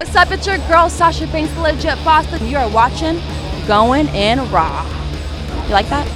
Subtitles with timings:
[0.00, 0.30] What's up?
[0.30, 2.36] It's your girl Sasha Banks, Legit Foster.
[2.44, 3.20] You are watching
[3.66, 4.84] Going in Raw.
[5.64, 6.06] You like that?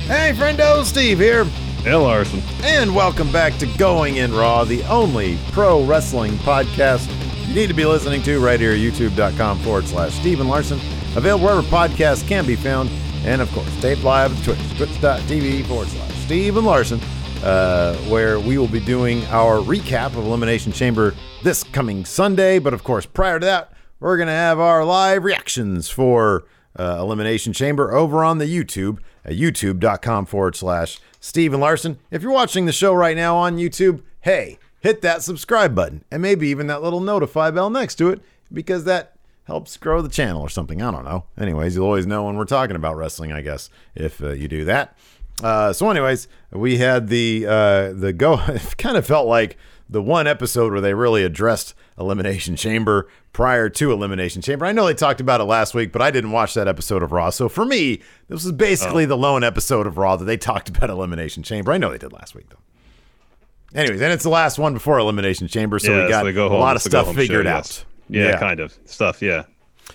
[0.00, 1.46] Hey, friendo, Steve here.
[1.86, 2.02] L.
[2.02, 2.42] Larson.
[2.62, 7.08] And welcome back to Going In Raw, the only pro wrestling podcast
[7.48, 10.78] you need to be listening to right here at youtube.com forward slash Steve and Larson.
[11.16, 12.90] Available wherever podcasts can be found.
[13.24, 17.00] And of course, taped live at Twitch, twitch.tv forward slash Steve and Larson,
[17.42, 22.58] uh, where we will be doing our recap of Elimination Chamber this coming Sunday.
[22.58, 26.44] But of course, prior to that, we're going to have our live reactions for
[26.78, 31.98] uh, Elimination Chamber over on the YouTube at youtube.com forward slash Steve and Larson.
[32.10, 36.22] If you're watching the show right now on YouTube, hey, hit that subscribe button and
[36.22, 38.20] maybe even that little notify bell next to it
[38.52, 40.80] because that helps grow the channel or something.
[40.80, 41.24] I don't know.
[41.38, 44.64] Anyways, you'll always know when we're talking about wrestling, I guess, if uh, you do
[44.66, 44.96] that.
[45.42, 48.40] Uh, so, anyways, we had the uh, the go.
[48.48, 49.56] It kind of felt like
[49.88, 54.64] the one episode where they really addressed Elimination Chamber prior to Elimination Chamber.
[54.66, 57.10] I know they talked about it last week, but I didn't watch that episode of
[57.12, 57.30] Raw.
[57.30, 60.90] So for me, this was basically the lone episode of Raw that they talked about
[60.90, 61.72] Elimination Chamber.
[61.72, 63.78] I know they did last week though.
[63.78, 66.48] Anyways, and it's the last one before Elimination Chamber, so Yeah, we got they go
[66.48, 67.56] a lot of it's the go stuff figured show, out.
[67.66, 67.84] yes.
[68.08, 69.22] Yeah, kind of stuff.
[69.22, 69.44] Yeah.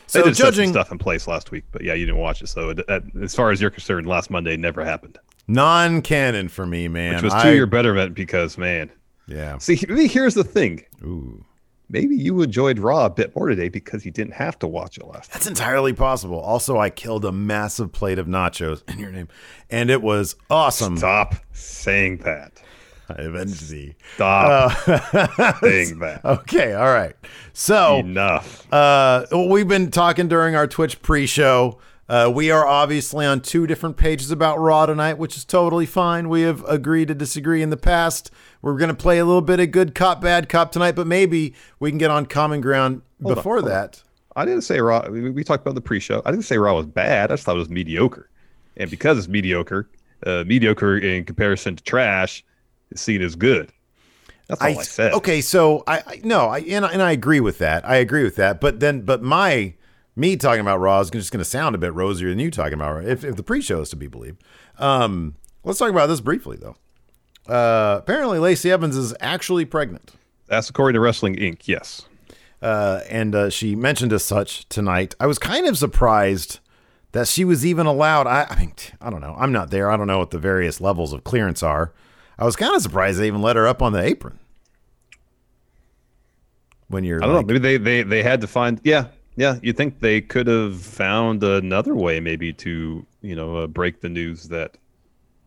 [0.08, 2.48] So they did judging stuff in place last week, but yeah, you didn't watch it.
[2.48, 2.80] So it,
[3.22, 7.16] as far as you're concerned, last Monday never happened, non-canon for me, man.
[7.16, 8.92] which was I- to your betterment because man.
[9.28, 9.58] yeah.
[9.58, 10.84] See, here's the thing.
[11.04, 11.44] Ooh.
[11.88, 15.06] Maybe you enjoyed Raw a bit more today because you didn't have to watch it
[15.06, 15.32] last.
[15.32, 16.40] That's entirely possible.
[16.40, 19.28] Also, I killed a massive plate of nachos in your name,
[19.70, 20.98] and it was awesome.
[20.98, 22.54] Stop saying that.
[23.08, 23.94] I avenged thee.
[24.16, 26.26] Stop Uh, saying that.
[26.26, 27.14] okay, all right.
[27.54, 28.74] So, Enough.
[28.74, 31.78] uh, we've been talking during our Twitch pre-show.
[32.08, 36.30] Uh, we are obviously on two different pages about Raw tonight, which is totally fine.
[36.30, 38.30] We have agreed to disagree in the past.
[38.62, 41.56] We're going to play a little bit of good cop, bad cop tonight, but maybe
[41.80, 43.66] we can get on common ground Hold before on.
[43.66, 44.04] that.
[44.36, 45.08] I didn't say Raw.
[45.10, 46.22] We, we talked about the pre-show.
[46.26, 47.32] I didn't say Raw was bad.
[47.32, 48.30] I just thought it was mediocre.
[48.78, 49.90] And because it's mediocre,
[50.28, 52.44] uh, mediocre in comparison to trash,
[52.92, 53.72] is seen as good.
[54.48, 55.14] That's all I, said.
[55.14, 57.84] Okay, so I, I no, I and, I- and I agree with that.
[57.88, 58.62] I agree with that.
[58.62, 59.74] But then, but my
[60.16, 62.74] me talking about Raw is just going to sound a bit rosier than you talking
[62.74, 64.42] about Raw, if, if the pre-show is to be believed.
[64.78, 66.76] Um, let's talk about this briefly, though.
[67.52, 70.14] Uh, apparently, Lacey Evans is actually pregnant,
[70.48, 71.68] That's according to Wrestling Inc.
[71.68, 72.04] Yes.
[72.62, 75.14] uh, and uh, she mentioned as such tonight.
[75.20, 76.60] I was kind of surprised
[77.12, 78.26] that she was even allowed.
[78.28, 79.36] I, I mean, I don't know.
[79.38, 79.92] I'm not there.
[79.92, 81.94] I don't know what the various levels of clearance are.
[82.40, 84.40] I was kind of surprised they even let her up on the apron.
[86.88, 87.54] When you're, I don't like- know.
[87.54, 88.80] Maybe they, they they had to find.
[88.84, 89.60] Yeah, yeah.
[89.62, 94.10] You think they could have found another way, maybe to you know uh, break the
[94.10, 94.78] news that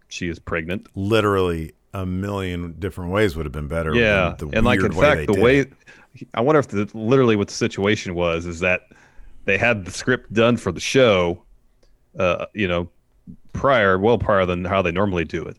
[0.09, 0.89] she is pregnant.
[0.95, 3.95] literally a million different ways would have been better.
[3.95, 5.73] Yeah, than the and like in way fact, the way it.
[6.35, 8.89] I wonder if the literally what the situation was is that
[9.45, 11.43] they had the script done for the show,
[12.19, 12.89] uh, you know,
[13.53, 15.57] prior, well prior than how they normally do it,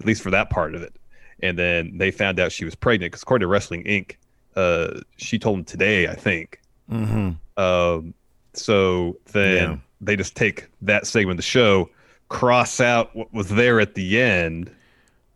[0.00, 0.94] at least for that part of it.
[1.42, 4.16] And then they found out she was pregnant because according to Wrestling Inc.,
[4.56, 6.60] uh, she told them today, I think.
[6.90, 7.36] Mhm.
[7.56, 8.14] Um,
[8.54, 9.76] so then Yeah.
[10.00, 11.88] they just take that segment of the show,
[12.28, 14.70] cross out what was there at the end,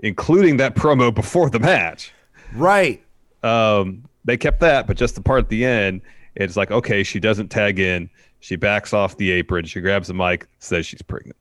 [0.01, 2.13] including that promo before the match.
[2.55, 3.03] right.
[3.43, 6.01] Um, they kept that, but just the part at the end,
[6.35, 8.09] it's like, okay, she doesn't tag in.
[8.41, 9.65] She backs off the apron.
[9.67, 11.37] She grabs the mic, says she's pregnant.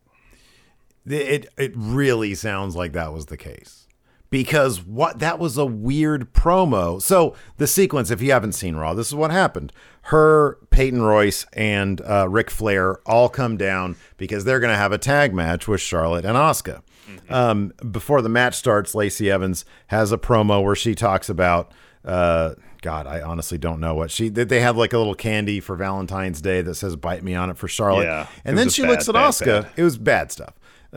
[1.06, 3.88] It it really sounds like that was the case.
[4.34, 7.00] Because what that was a weird promo.
[7.00, 9.72] So the sequence, if you haven't seen Raw, this is what happened.
[10.08, 14.92] Her, Peyton Royce, and uh, Ric Flair all come down because they're going to have
[14.92, 16.82] a tag match with Charlotte and Asuka.
[17.30, 21.72] Um, before the match starts, Lacey Evans has a promo where she talks about.
[22.04, 24.30] Uh, God, I honestly don't know what she.
[24.30, 27.52] They they have like a little candy for Valentine's Day that says "Bite me on
[27.52, 28.06] it" for Charlotte.
[28.06, 29.68] Yeah, and then she bad, looks at bad, bad.
[29.76, 30.56] It was bad stuff.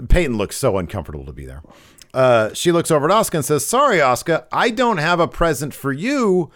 [0.09, 1.62] Peyton looks so uncomfortable to be there.
[2.17, 5.75] Uh, she looks over at Asuka and says, "Sorry, Asuka, I don't have a present
[5.75, 6.51] for you,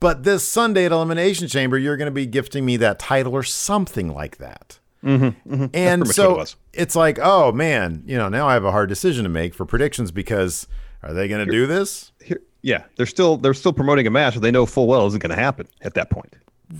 [0.00, 3.42] but this Sunday at Elimination Chamber, you're going to be gifting me that title or
[3.42, 5.34] something like that." And
[5.74, 8.88] pretty much so it it's like, oh man, you know, now I have a hard
[8.88, 10.66] decision to make for predictions because
[11.02, 12.12] are they going to do this?
[12.22, 15.20] Here, yeah, they're still they're still promoting a match that they know full well isn't
[15.20, 16.36] going to happen at that point.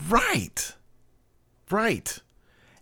[0.08, 0.73] Right.
[1.70, 2.19] Right.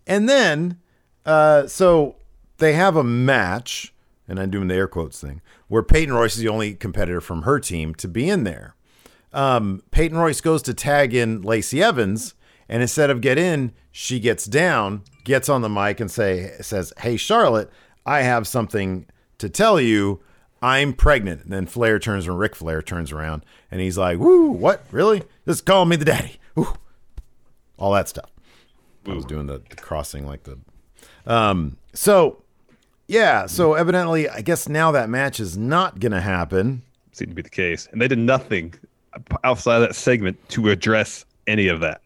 [0.06, 0.78] And then,
[1.24, 2.16] uh, so
[2.58, 3.94] they have a match,
[4.30, 7.42] and I'm doing the air quotes thing, where Peyton Royce is the only competitor from
[7.42, 8.76] her team to be in there.
[9.32, 12.34] Um, Peyton Royce goes to tag in Lacey Evans,
[12.68, 16.92] and instead of get in, she gets down, gets on the mic, and say says,
[16.98, 17.70] "Hey Charlotte,
[18.06, 19.06] I have something
[19.38, 20.20] to tell you.
[20.62, 24.50] I'm pregnant." And then Flair turns and Ric Flair turns around, and he's like, "Woo,
[24.50, 24.84] what?
[24.92, 25.24] Really?
[25.44, 26.68] Just call me the daddy." Woo.
[27.78, 28.30] All that stuff.
[29.06, 30.58] I was doing the, the crossing like the.
[31.26, 31.78] Um.
[31.94, 32.44] So,
[33.10, 33.46] yeah.
[33.46, 36.82] So evidently, I guess now that match is not gonna happen.
[37.12, 38.74] Seemed to be the case, and they did nothing
[39.44, 42.02] outside of that segment to address any of that.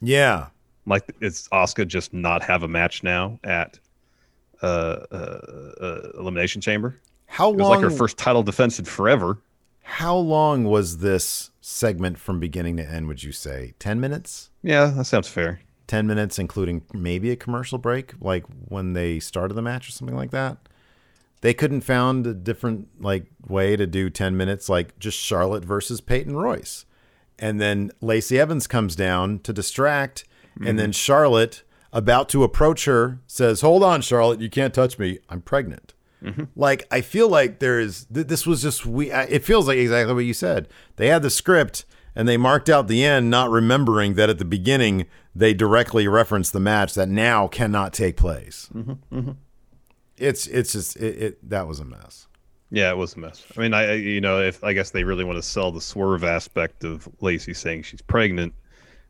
[0.00, 0.48] Yeah.
[0.86, 3.78] Like, is Asuka just not have a match now at
[4.62, 4.66] uh,
[5.12, 5.40] uh,
[5.80, 6.98] uh Elimination Chamber?
[7.26, 7.70] How It was long?
[7.70, 9.38] like her first title defense in forever.
[9.82, 13.06] How long was this segment from beginning to end?
[13.06, 14.50] Would you say ten minutes?
[14.62, 15.60] Yeah, that sounds fair.
[15.90, 20.16] 10 minutes, including maybe a commercial break, like when they started the match or something
[20.16, 20.56] like that.
[21.40, 26.00] They couldn't found a different like way to do 10 minutes, like just Charlotte versus
[26.00, 26.84] Peyton Royce.
[27.40, 30.24] And then Lacey Evans comes down to distract,
[30.64, 30.92] and then mm-hmm.
[30.92, 35.18] Charlotte, about to approach her, says, Hold on, Charlotte, you can't touch me.
[35.28, 35.94] I'm pregnant.
[36.22, 36.44] Mm-hmm.
[36.54, 39.10] Like, I feel like there is, th- this was just, we.
[39.10, 40.68] I- it feels like exactly what you said.
[40.96, 41.84] They had the script
[42.20, 46.52] and they marked out the end, not remembering that at the beginning they directly referenced
[46.52, 48.68] the match that now cannot take place.
[50.18, 52.26] It's, it's just, it, it, that was a mess.
[52.70, 53.42] Yeah, it was a mess.
[53.56, 55.80] I mean, I I- you know, if I guess they really want to sell the
[55.80, 58.52] swerve aspect of Lacey saying she's pregnant,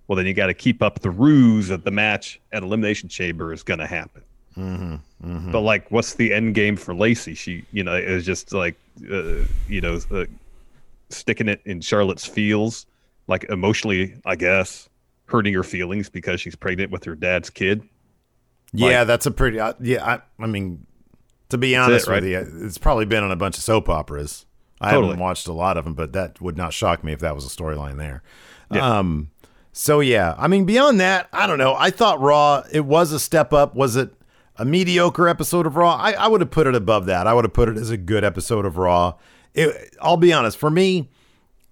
[0.06, 3.52] well, then you got to keep up the ruse that the match at Elimination Chamber
[3.52, 4.22] is going to happen.
[4.56, 7.34] Mm-hmm, But like, what's the end game for Lacey?
[7.34, 8.76] She, you know, is just like,
[9.10, 9.34] uh,
[9.68, 10.24] you know, uh,
[11.10, 12.86] sticking it in Charlotte's feels,
[13.30, 14.88] like emotionally, I guess,
[15.26, 17.82] hurting her feelings because she's pregnant with her dad's kid.
[18.72, 19.58] Yeah, Like- that's a pretty.
[19.58, 20.84] Uh, yeah, I, I mean,
[21.48, 22.22] to be honest it, right?
[22.22, 24.44] with you, it's probably been on a bunch of soap operas.
[24.80, 25.08] I Totally.
[25.08, 27.44] haven't watched a lot of them, but that would not shock me if that was
[27.44, 28.22] a storyline there.
[28.72, 28.98] Yeah.
[28.98, 29.30] Um,
[29.72, 31.74] so yeah, I mean, beyond that, I don't know.
[31.78, 33.74] I thought Raw it was a step up.
[33.74, 34.10] Was it
[34.56, 35.94] a mediocre episode of Raw?
[35.96, 37.26] I, I would have put it above that.
[37.26, 39.14] I would have put it as a good episode of Raw.
[39.54, 40.56] It, I'll be honest.
[40.56, 41.08] For me,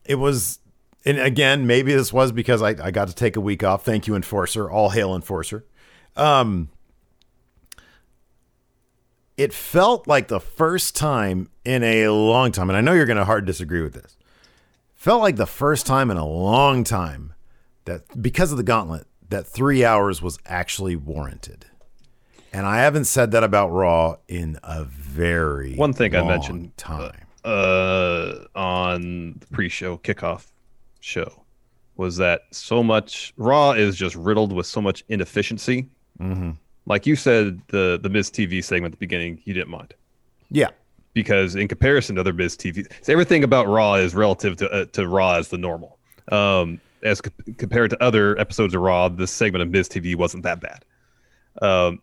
[0.05, 0.59] it was.
[1.05, 3.85] And again, maybe this was because I, I got to take a week off.
[3.85, 4.71] Thank you, Enforcer.
[4.71, 5.65] All hail Enforcer.
[6.17, 6.69] Um,
[9.37, 13.19] it felt like the first time in a long time, and I know you're going
[13.19, 14.17] to hard disagree with this.
[14.97, 17.35] Felt like the first time in a long time
[17.85, 21.67] that because of the gauntlet, that three hours was actually warranted.
[22.53, 27.13] And I haven't said that about Raw in a very One thing I mentioned, time.
[27.45, 30.47] uh, on the pre-show kickoff
[31.01, 31.45] show
[31.97, 35.89] was that so much Raw is just riddled with so much inefficiency.
[36.21, 36.53] Mm-hmm.
[36.87, 39.95] Like you said, the the Miz TV segment at the beginning, you didn't mind
[40.51, 40.71] Yeah,
[41.13, 44.85] because in comparison to other Miz TV, so everything about Raw is relative to uh,
[44.87, 45.99] to Raw as the normal.
[46.33, 50.43] Um, as co- compared to other episodes of Raw, this segment of Miz TV wasn't
[50.45, 50.85] that bad.
[51.63, 52.01] Um,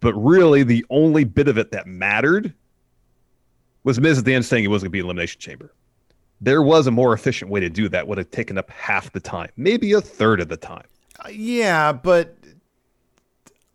[0.00, 2.52] but really, the only bit of it that mattered
[3.84, 5.72] was Miz at the end saying it wasn't going to be Elimination Chamber.
[6.40, 8.06] There was a more efficient way to do that.
[8.06, 10.86] Would have taken up half the time, maybe a third of the time.
[11.24, 12.36] Uh, yeah, but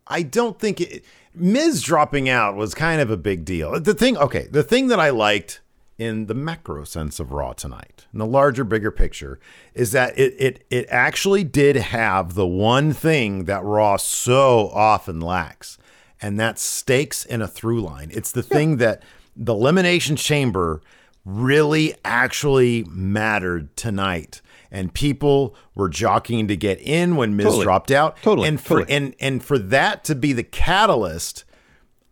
[0.08, 3.80] I don't think it, Miz dropping out was kind of a big deal.
[3.80, 5.62] The thing, okay, the thing that I liked
[5.98, 9.40] in the macro sense of Raw tonight, in the larger, bigger picture,
[9.74, 15.20] is that it it it actually did have the one thing that Raw so often
[15.20, 15.78] lacks,
[16.22, 18.10] and that's stakes in a through line.
[18.12, 19.04] It's the thing that
[19.36, 20.82] the Elimination Chamber
[21.26, 24.42] really actually mattered tonight.
[24.72, 27.64] And people were jockeying to get in when Miz Totally.
[27.64, 28.18] dropped out.
[28.24, 28.96] Totally, And for totally.
[28.96, 31.46] and and for that to be the catalyst,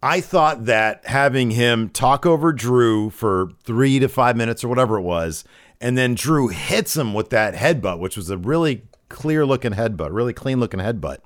[0.03, 4.97] I thought that having him talk over Drew for three to five minutes or whatever
[4.97, 5.43] it was,
[5.79, 10.09] and then Drew hits him with that headbutt, which was a really clear looking headbutt,
[10.11, 11.17] really clean looking headbutt.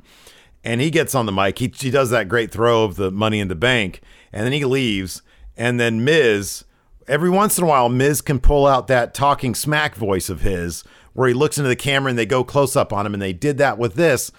[0.63, 1.59] And he gets on the mic.
[1.59, 4.01] He, he does that great throw of the money in the bank,
[4.33, 5.21] and then he leaves.
[5.55, 6.63] And then Miz,
[7.07, 10.83] every once in a while, Miz can pull out that talking smack voice of his
[11.13, 13.13] where he looks into the camera and they go close up on him.
[13.13, 14.31] And they did that with this.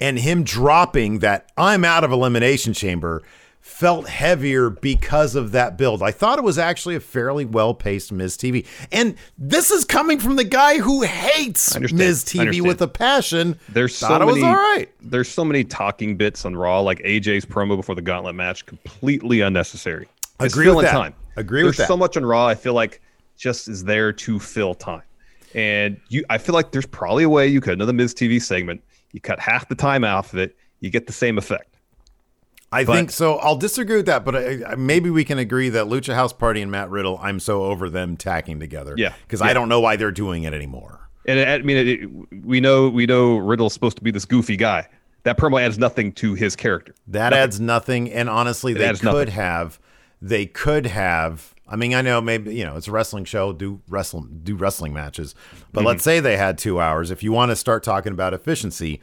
[0.00, 3.22] And him dropping that I'm out of Elimination Chamber
[3.60, 6.02] felt heavier because of that build.
[6.02, 8.66] I thought it was actually a fairly well paced Miz TV.
[8.92, 11.78] And this is coming from the guy who hates.
[11.80, 13.58] Miz TV with a passion.
[13.70, 14.42] There's so thought it many.
[14.42, 14.90] was all right.
[15.00, 19.40] There's so many talking bits on Raw, like AJ's promo before the Gauntlet match, completely
[19.40, 20.08] unnecessary.
[20.40, 20.92] Agree with that.
[20.92, 21.14] Time.
[21.36, 21.88] Agree There's with that.
[21.88, 22.46] so much on Raw.
[22.46, 23.00] I feel like
[23.36, 25.02] just is there to fill time,
[25.54, 26.24] and you.
[26.30, 28.82] I feel like there's probably a way you could another Miz TV segment.
[29.12, 31.76] You cut half the time out of it, you get the same effect.
[32.72, 33.36] I But- think so.
[33.36, 36.60] I'll disagree with that, but I, I- maybe we can agree that Lucha House Party
[36.60, 37.20] and Matt Riddle.
[37.22, 38.94] I'm so over them tacking together.
[38.96, 39.12] Yeah.
[39.26, 39.46] because Yeah.
[39.46, 40.98] I don't know why they're doing it anymore.
[41.26, 44.24] And it, I mean, it, it- we know we know Riddle's supposed to be this
[44.24, 44.88] goofy guy.
[45.22, 46.94] That promo adds nothing to his character.
[47.06, 48.10] That adds nothing.
[48.12, 49.28] And honestly, they could nothing.
[49.28, 49.78] have.
[50.28, 51.54] They could have.
[51.68, 53.52] I mean, I know maybe you know it's a wrestling show.
[53.52, 55.34] Do wrestling do wrestling matches,
[55.72, 55.86] but Mm-hmm.
[55.88, 57.10] let's say they had two hours.
[57.10, 59.00] If you want to start talking about efficiency,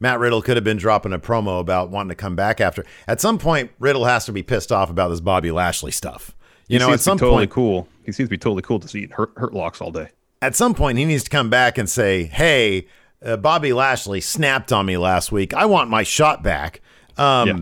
[0.00, 2.84] Matt Riddle could have been dropping a promo about wanting to come back after.
[3.06, 6.34] At some point, Riddle has to be pissed off about this Bobby Lashley stuff.
[6.68, 7.88] You He know, at to some totally point, cool.
[8.04, 10.08] He seems to be totally cool to see hurt, hurt locks all day.
[10.40, 12.86] at some point he needs to come back and say, "Hey,
[13.24, 15.54] uh, Bobby Lashley snapped on me last week.
[15.54, 16.80] I want my shot back."
[17.16, 17.56] Um, Yeah.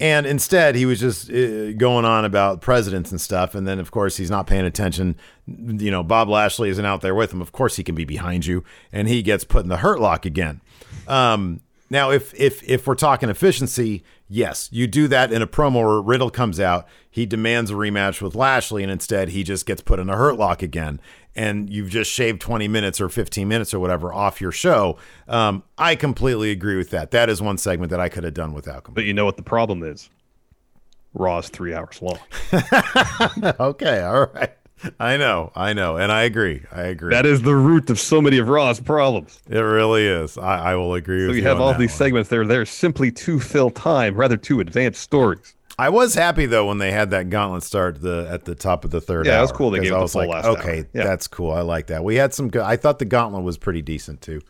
[0.00, 3.54] And instead, he was just uh, going on about presidents and stuff.
[3.56, 5.16] And then, of course, he's not paying attention.
[5.46, 7.42] You know, Bob Lashley isn't out there with him.
[7.42, 8.62] Of course, he can be behind you,
[8.92, 10.60] and he gets put in the hurt lock again.
[11.08, 15.84] Um, now, if if if we're talking efficiency, yes, you do that in a promo
[15.84, 19.80] where Riddle comes out, he demands a rematch with Lashley, and instead he just gets
[19.80, 21.00] put in a hurt lock again,
[21.38, 24.98] and you've just shaved twenty minutes or fifteen minutes or whatever off your show.
[25.28, 27.12] Um, I completely agree with that.
[27.12, 28.92] That is one segment that I could have done without.
[28.92, 30.10] But you know what the problem is?
[31.14, 32.18] Raw is three hours long.
[33.60, 34.52] okay, all right.
[35.00, 36.62] I know, I know, and I agree.
[36.70, 37.10] I agree.
[37.10, 39.40] That is the root of so many of Raw's problems.
[39.50, 40.38] it really is.
[40.38, 41.48] I, I will agree So with you you.
[41.48, 41.98] have all these one.
[41.98, 45.54] segments that are there simply to fill time, rather to advance stories.
[45.78, 48.84] I was happy though when they had that gauntlet start at the at the top
[48.84, 49.26] of the third.
[49.26, 51.04] Yeah, it was cool they gave I the was full like, okay, Yeah.
[51.04, 51.52] that's cool.
[51.52, 52.02] I like that.
[52.02, 52.62] We had some good.
[52.62, 54.40] I thought the gauntlet was pretty decent too.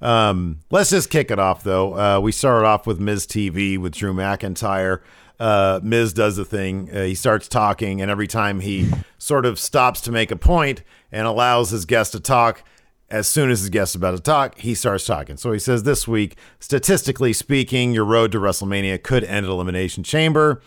[0.00, 1.94] Um, let's just kick it off though.
[1.98, 5.00] Uh, we started off with Miz TV with Drew McIntyre.
[5.40, 6.88] Uh, Miz does the thing.
[6.92, 10.82] Uh, he starts talking, and every time he sort of stops to make a point
[11.12, 12.62] and allows his guest to talk,
[13.10, 15.36] as soon as his guest is about to talk, he starts talking.
[15.36, 20.02] So he says, This week, statistically speaking, your road to WrestleMania could end at Elimination
[20.02, 20.60] Chamber.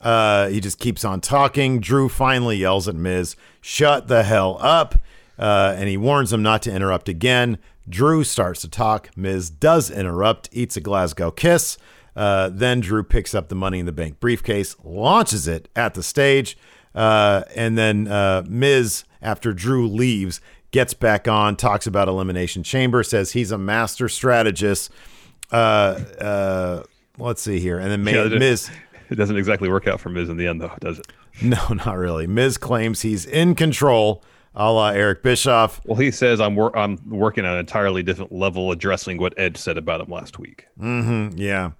[0.00, 1.80] Uh, he just keeps on talking.
[1.80, 4.96] Drew finally yells at Miz, Shut the hell up.
[5.38, 7.58] Uh, and he warns him not to interrupt again.
[7.88, 9.10] Drew starts to talk.
[9.16, 11.78] Miz does interrupt, eats a Glasgow kiss.
[12.14, 16.02] Uh, then Drew picks up the Money in the Bank briefcase, launches it at the
[16.02, 16.56] stage.
[16.94, 23.02] Uh, and then uh, Miz, after Drew leaves, gets back on, talks about Elimination Chamber,
[23.02, 24.90] says he's a master strategist.
[25.52, 26.82] Uh, uh,
[27.18, 27.78] let's see here.
[27.78, 28.70] And then Ma- Yeah, Miz.
[29.08, 31.06] It doesn't exactly work out for Miz in the end, though, does it?
[31.40, 32.26] No, not really.
[32.26, 35.80] Miz claims he's in control, a la Eric Bischoff.
[35.86, 39.56] Well, he says I'm wor- I'm working on an entirely different level, addressing what Ed
[39.56, 40.66] said about him last week.
[40.82, 41.70] Yeah.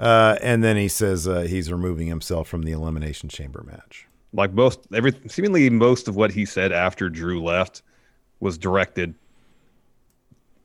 [0.00, 4.08] Uh, and then he says uh, he's removing himself from the Elimination Chamber match.
[4.32, 7.82] Like most, every seemingly most of what he said after Drew left
[8.44, 9.14] was directed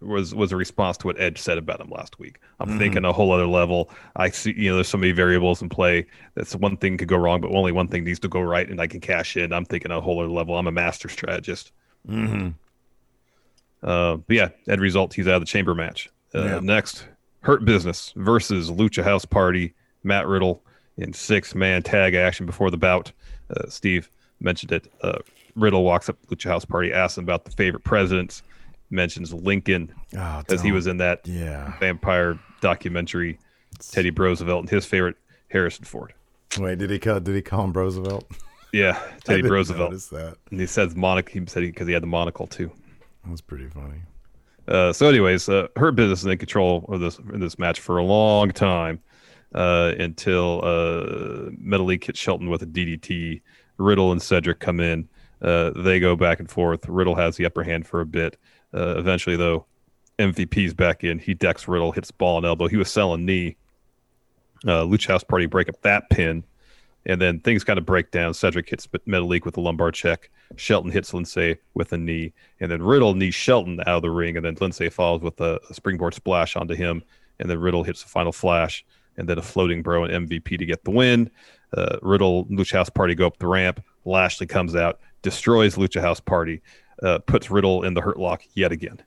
[0.02, 2.40] was was a response to what Edge said about him last week.
[2.60, 3.90] I'm thinking a whole other level.
[4.16, 6.06] I see, you know, there's so many variables in play.
[6.36, 8.80] That's one thing could go wrong, but only one thing needs to go right, and
[8.80, 9.52] I can cash in.
[9.52, 10.58] I'm thinking a whole other level.
[10.58, 11.72] I'm a master strategist.
[12.08, 12.50] Mm-hmm.
[13.82, 16.10] Uh, but yeah, end result, he's out of the chamber match.
[16.34, 16.60] Uh, Yeah.
[16.62, 17.06] Next,
[17.42, 20.64] Hurt Business versus Lucha House Party, Matt Riddle
[20.98, 23.12] in six man tag action before the bout.
[23.50, 24.10] Uh, Steve
[24.40, 24.92] mentioned it.
[25.56, 28.44] Riddle walks up to Lucha House Party, asks him about the favorite presidents,
[28.90, 31.78] mentions Lincoln Oh, he was in that Yeah.
[31.80, 33.38] vampire documentary,
[33.92, 35.16] Teddy Roosevelt, and his favorite
[35.50, 36.14] Harrison Ford.
[36.58, 37.20] Wait, did he call?
[37.20, 38.26] Did he call him Roosevelt?
[38.74, 39.92] Yeah, Teddy Roosevelt.
[39.92, 40.38] notice that.
[40.52, 41.32] And he says monocle.
[41.40, 42.72] He said because he, had the monocle too.
[43.26, 44.02] That's pretty funny.
[44.68, 47.98] Uh, so, anyways, uh, Hurt Business is in control of this in this match for
[47.98, 49.00] a long time
[49.56, 53.42] uh, until uh, Metalik hits Shelton with a DDT.
[53.78, 55.08] Riddle and Cedric come in.
[55.42, 56.88] Uh, they go back and forth.
[56.88, 58.38] Riddle has the upper hand for a bit.
[58.74, 59.66] Uh, eventually, though,
[60.18, 61.20] MVP's back in.
[61.20, 62.68] He decks Riddle, hits Ballin' elbow.
[62.68, 63.56] He was selling knee.
[64.68, 66.44] Uh, House Party break up that pin.
[67.06, 68.34] And then things kind of break down.
[68.34, 70.30] Cedric hits Metalik with a lumbar check.
[70.58, 72.34] Shelton hits Lince with a knee.
[72.60, 74.36] And then Riddle knees Shelton out of the ring.
[74.36, 77.02] And then Lince falls with a, springboard splash onto him.
[77.40, 78.86] And then Riddle hits the final flash.
[79.16, 81.32] And then a floating bro and MVP to get the win.
[81.76, 83.82] Uh, Riddle, Lucha House Party go up the ramp.
[84.06, 86.62] Lashley comes out, destroys Lucha House Party,
[87.02, 89.02] uh, puts Riddle in the hurt lock yet again.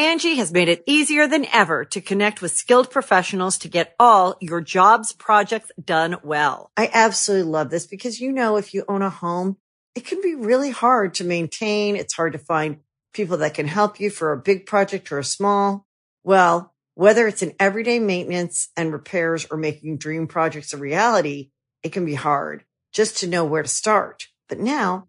[0.00, 4.34] Angie has made it easier than ever to connect with skilled professionals to get all
[4.40, 6.70] your jobs projects done well.
[6.74, 9.58] I absolutely love this because, you know, if you own a home,
[9.94, 11.96] it can be really hard to maintain.
[11.96, 12.78] It's hard to find
[13.12, 15.86] people that can help you for a big project or a small.
[16.24, 21.50] Well, whether it's in everyday maintenance and repairs or making dream projects a reality,
[21.82, 24.28] it can be hard just to know where to start.
[24.48, 25.08] But now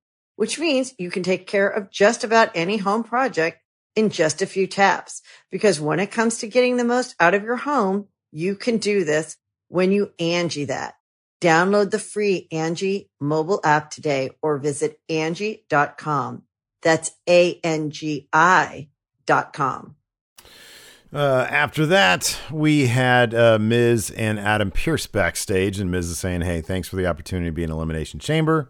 [0.35, 3.59] which means you can take care of just about any home project
[3.95, 5.21] in just a few taps.
[5.51, 9.03] Because when it comes to getting the most out of your home, you can do
[9.03, 10.95] this when you Angie that.
[11.41, 16.43] Download the free Angie mobile app today or visit Angie.com.
[16.83, 18.89] That's A-N-G-I
[19.25, 19.95] dot com.
[21.13, 26.41] Uh, after that, we had uh, Miz and Adam Pearce backstage, and Miz is saying,
[26.41, 28.69] "Hey, thanks for the opportunity to be in Elimination Chamber."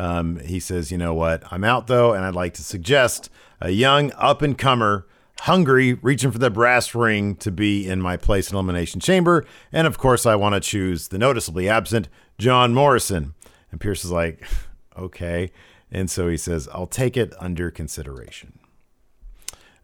[0.00, 1.42] Um, he says, "You know what?
[1.52, 3.28] I'm out though, and I'd like to suggest
[3.60, 5.06] a young up and comer,
[5.40, 9.44] hungry, reaching for the brass ring to be in my place in Elimination Chamber.
[9.70, 13.34] And of course, I want to choose the noticeably absent John Morrison."
[13.70, 14.42] And Pearce is like,
[14.96, 15.52] "Okay,"
[15.92, 18.58] and so he says, "I'll take it under consideration."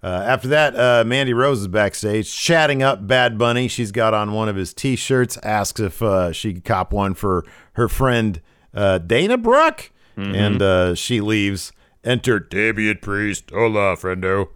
[0.03, 3.69] Uh, after that, uh, Mandy Rose is backstage chatting up Bad Bunny.
[3.69, 5.37] She's got on one of his T-shirts.
[5.43, 7.45] Asks if uh, she could cop one for
[7.75, 8.41] her friend
[8.73, 11.73] uh, Dana Brooke, and uh, she leaves.
[12.05, 13.51] Enter Damian Priest.
[13.51, 14.49] Hola, friendo.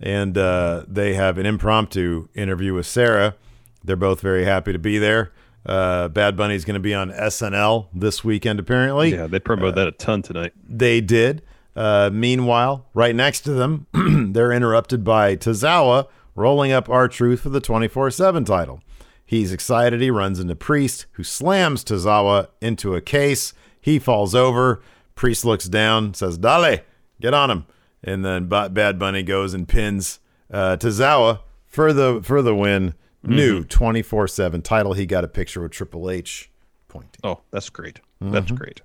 [0.00, 3.36] And uh, they have an impromptu interview with Sarah.
[3.84, 5.32] They're both very happy to be there.
[5.64, 9.12] Uh, Bad Bunny's going to be on SNL this weekend, apparently.
[9.12, 10.52] Yeah, they promoted that a ton tonight.
[10.68, 11.42] They did.
[11.74, 13.86] Uh, meanwhile, right next to them,
[14.32, 18.80] they're interrupted by Tozawa rolling up R-Truth for the 24 7 title.
[19.24, 20.00] He's excited.
[20.00, 23.52] He runs into Priest, who slams Tozawa into a case.
[23.80, 24.80] He falls over.
[25.16, 26.78] Priest looks down, says, Dale,
[27.20, 27.66] get on him.
[28.04, 30.20] And then Ba- Bad Bunny goes and pins
[30.52, 32.94] uh, Tozawa for the, for the win.
[33.24, 34.92] New 24 7 title.
[34.92, 36.48] He got a picture with Triple H
[36.86, 37.20] pointing.
[37.24, 37.98] Oh, that's great.
[38.20, 38.82] That's great.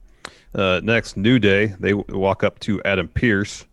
[0.56, 1.76] Uh, next, New Day.
[1.80, 3.66] They walk up to Adam Pearce,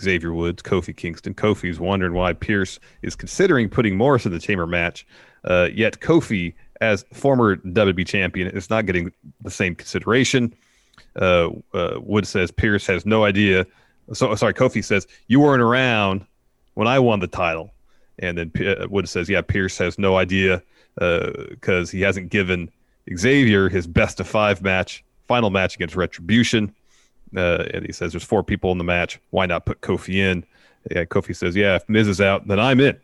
[0.00, 1.34] Xavier Woods, Kofi Kingston.
[1.34, 5.06] Kofi's wondering why Pearce is considering putting Morris in the chamber match.
[5.44, 10.54] Uh, yet Kofi, as former WWE champion, is not getting the same consideration.
[11.16, 13.66] Uh, uh, Wood says Pearce has no idea.
[14.12, 16.24] So sorry, Kofi says you weren't around
[16.74, 17.70] when I won the title,
[18.18, 20.62] and then P- uh, Wood says, yeah, Pearce has no idea
[20.94, 22.70] because he hasn't given
[23.16, 26.74] Xavier his best of five match, final match against Retribution.
[27.34, 29.18] Uh, and he says there's four people in the match.
[29.30, 30.44] Why not put Kofi in?
[30.90, 32.98] Yeah, Kofi says, yeah, if Miz is out, then I'm in.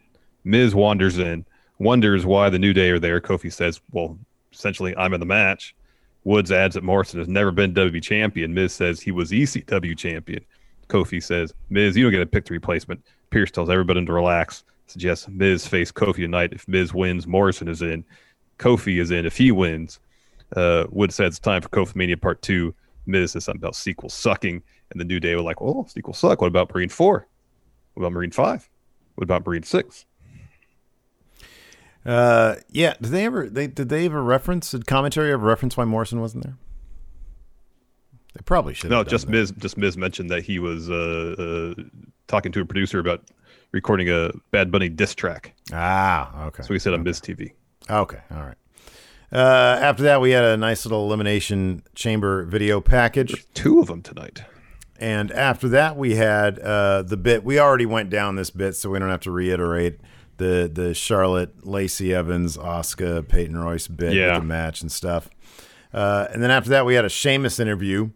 [0.45, 1.47] Miz wanders in,
[1.79, 3.21] wonders why the New Day are there.
[3.21, 4.19] Kofi says, well,
[4.53, 5.75] essentially, I'm in the match.
[6.29, 8.53] Woods adds that Morrison has never been WWE champion.
[8.53, 10.45] Miz says he was ECW champion.
[10.89, 13.03] Kofi says, Miz, you don't get a pick the replacement.
[13.31, 14.63] Pearce tells everybody to relax.
[14.89, 16.53] Suggests Miz face Kofi tonight.
[16.53, 18.05] If Miz wins, Morrison is in.
[18.59, 20.01] Kofi is in if he wins.
[20.55, 22.75] Uh, said it's time for Kofi Mania Part 2.
[23.07, 24.63] Miz says something about sequel sucking.
[24.91, 26.43] And the New Day were like, oh, sequel suck.
[26.43, 27.27] What about Marine 4?
[27.95, 28.69] What about Marine 5?
[29.15, 30.05] What about Marine 6?
[32.07, 32.95] Uh, yeah.
[33.01, 33.49] Did they ever?
[33.49, 34.71] They did they ever reference?
[34.71, 36.57] Did commentary ever reference why Morrison wasn't there?
[38.35, 38.91] They probably should.
[38.91, 39.33] No, just that.
[39.33, 39.53] Miz.
[39.59, 41.83] Just Miz mentioned that he was uh, uh,
[42.27, 43.25] talking to a producer about
[43.73, 45.55] recording a Bad Bunny diss track.
[45.73, 46.63] Ah, okay.
[46.63, 47.53] So he said on Miz TV.
[47.91, 48.57] Okay, all right.
[49.31, 54.01] Uh, after that, we had a nice little elimination chamber video package, Two of them
[54.03, 54.43] tonight.
[54.99, 57.45] and after that, we had uh, the bit.
[57.45, 60.01] We already went down this bit, so we don't have to reiterate
[60.39, 64.33] the the Charlotte Lacey Evans, Asuka Peyton Royce bit Yeah.
[64.35, 65.29] with the match and stuff.
[65.93, 68.11] Uh, and then after that, we had a Sheamus interview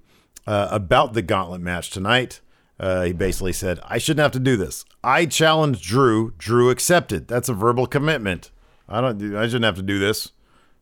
[0.47, 2.41] uh, about the Gauntlet match tonight.
[2.81, 4.85] Uh, he basically said, "I shouldn't have to do this.
[5.05, 6.33] I challenged Drew.
[6.39, 7.29] Drew accepted.
[7.29, 8.51] That's a verbal commitment.
[8.89, 9.37] I don't.
[9.37, 10.33] I shouldn't have to do this."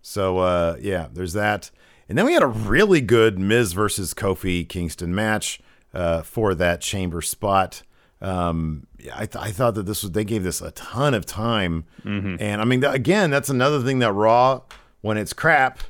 [0.02, 1.70] So uh, yeah, there's that.
[2.08, 5.60] And then we had a really good Miz versus Kofi Kingston match
[5.94, 7.82] uh, for that chamber spot.
[8.20, 11.84] Um, I, th- I thought that this was they gave this a ton of time,
[12.04, 14.62] and I mean th- again, that's another thing that Raw
[15.00, 15.80] when it's crap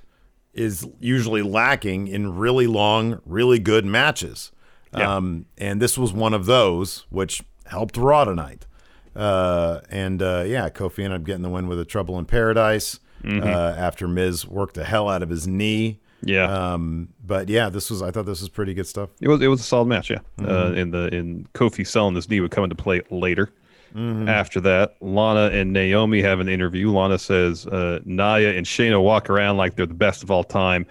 [0.52, 4.50] is usually lacking in really long, really good matches.
[4.96, 5.16] Yeah.
[5.16, 8.66] Um, and this was one of those, which helped Raw tonight.
[9.14, 12.98] Uh, and uh, yeah, Kofi ended up getting the win with a Trouble in Paradise
[13.24, 16.00] uh, after Miz worked the hell out of his knee.
[16.22, 16.44] Yeah.
[16.72, 19.10] Um, but yeah, this was I thought this was pretty good stuff.
[19.20, 20.18] It was it was a solid match, yeah.
[20.40, 23.52] Uh, in the in Kofi selling his knee would come into play later.
[23.96, 26.92] After that, Lana and Naomi have an interview.
[26.92, 30.86] Lana says uh, Nia and Shayna walk around like they're the best of all time.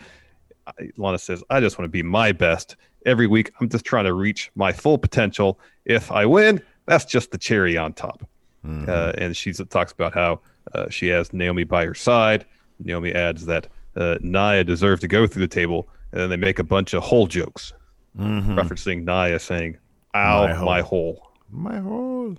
[0.67, 3.51] I- Lana says, "I just want to be my best every week.
[3.61, 5.59] I'm just trying to reach my full potential.
[5.85, 8.27] If I win, that's just the cherry on top."
[8.65, 10.41] Uh, and she talks about how
[10.73, 12.45] uh, she has Naomi by her side.
[12.83, 13.67] Naomi adds that
[13.99, 17.03] uh, Nia deserved to go through the table, and then they make a bunch of
[17.03, 17.73] hole jokes,
[18.17, 19.77] referencing Nia saying,
[20.15, 22.35] "Ow, My my hole." hole." My hole.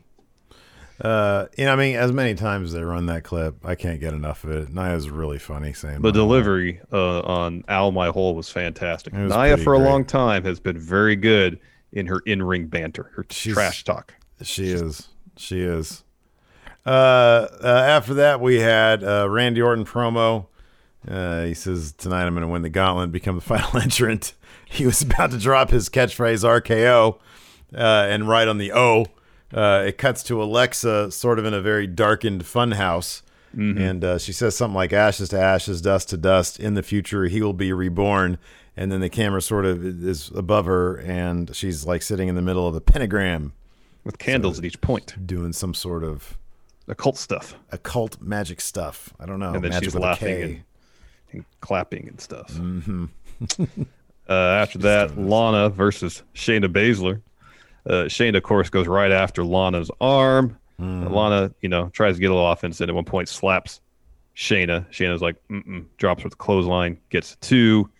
[1.00, 4.00] Uh, you know, I mean, as many times as they run that clip, I can't
[4.00, 4.68] get enough of it.
[4.68, 9.14] Nia's really funny saying The delivery uh, on "Ow, my hole" was fantastic.
[9.14, 11.58] Was Nia, pretty for a long time, has been very good
[11.92, 14.14] in her in-ring banter, her She's- trash talk.
[14.42, 15.08] She is.
[15.36, 16.02] She is.
[16.86, 16.90] Uh,
[17.62, 20.46] uh, after that, we had uh, Randy Orton promo.
[21.06, 24.34] Uh, he says, Tonight I'm going to win the gauntlet and become the final entrant.
[24.68, 27.18] He was about to drop his catchphrase RKO
[27.74, 29.06] uh, and right on the O.
[29.52, 33.22] Uh, it cuts to Alexa, sort of in a very darkened funhouse.
[33.52, 36.60] And uh, she says something like ashes to ashes, dust to dust.
[36.60, 38.38] In the future, he will be reborn.
[38.76, 42.42] And then the camera sort of is above her, and she's like sitting in the
[42.42, 43.52] middle of a pentagram
[44.04, 46.38] with candles at each point, doing some sort of
[46.86, 49.12] occult stuff, occult magic stuff.
[49.18, 49.52] I don't know.
[49.54, 50.64] and then she's laughing.
[51.32, 52.52] And, clapping and stuff.
[52.52, 53.06] Mm-hmm.
[54.28, 57.20] uh, after that, Lana versus Shayna Baszler.
[57.86, 60.58] Uh, Shayna, of course, goes right after Lana's arm.
[60.80, 61.10] Mm.
[61.10, 63.80] Lana, you know, tries to get a little offense, and at one point slaps
[64.36, 64.88] Shayna.
[64.90, 67.90] Shayna's like, Mm-mm, drops with the clothesline, gets two.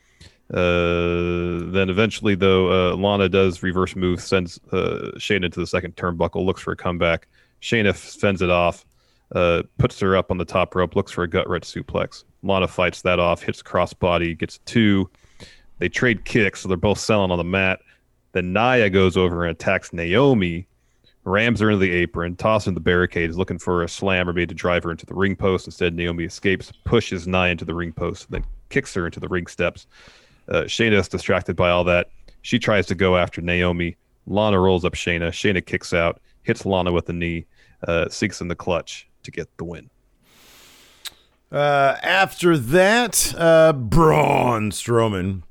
[0.52, 5.96] Uh, then eventually, though, uh, Lana does reverse move, sends uh, Shayna to the second
[5.96, 7.28] turnbuckle, looks for a comeback.
[7.62, 8.84] Shayna fends it off,
[9.34, 12.24] uh, puts her up on the top rope, looks for a gut wrench suplex.
[12.42, 15.10] Lana fights that off, hits crossbody, gets two.
[15.78, 17.80] They trade kicks, so they're both selling on the mat.
[18.32, 20.66] Then Nia goes over and attacks Naomi,
[21.24, 24.46] rams her into the apron, tosses in the is looking for a slam or maybe
[24.46, 25.66] to drive her into the ring post.
[25.66, 29.28] Instead, Naomi escapes, pushes Nia into the ring post, and then kicks her into the
[29.28, 29.86] ring steps.
[30.48, 32.10] Uh, Shayna is distracted by all that.
[32.42, 33.96] She tries to go after Naomi.
[34.26, 35.28] Lana rolls up Shayna.
[35.28, 37.46] Shayna kicks out, hits Lana with the knee,
[37.86, 39.90] uh, sinks in the clutch to get the win.
[41.50, 45.42] Uh, after that, uh, Braun Strowman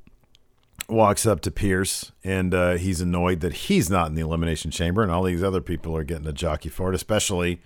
[0.88, 5.04] walks up to Pearce, and uh, he's annoyed that he's not in the Elimination Chamber,
[5.04, 7.62] and all these other people are getting a jockey for it, especially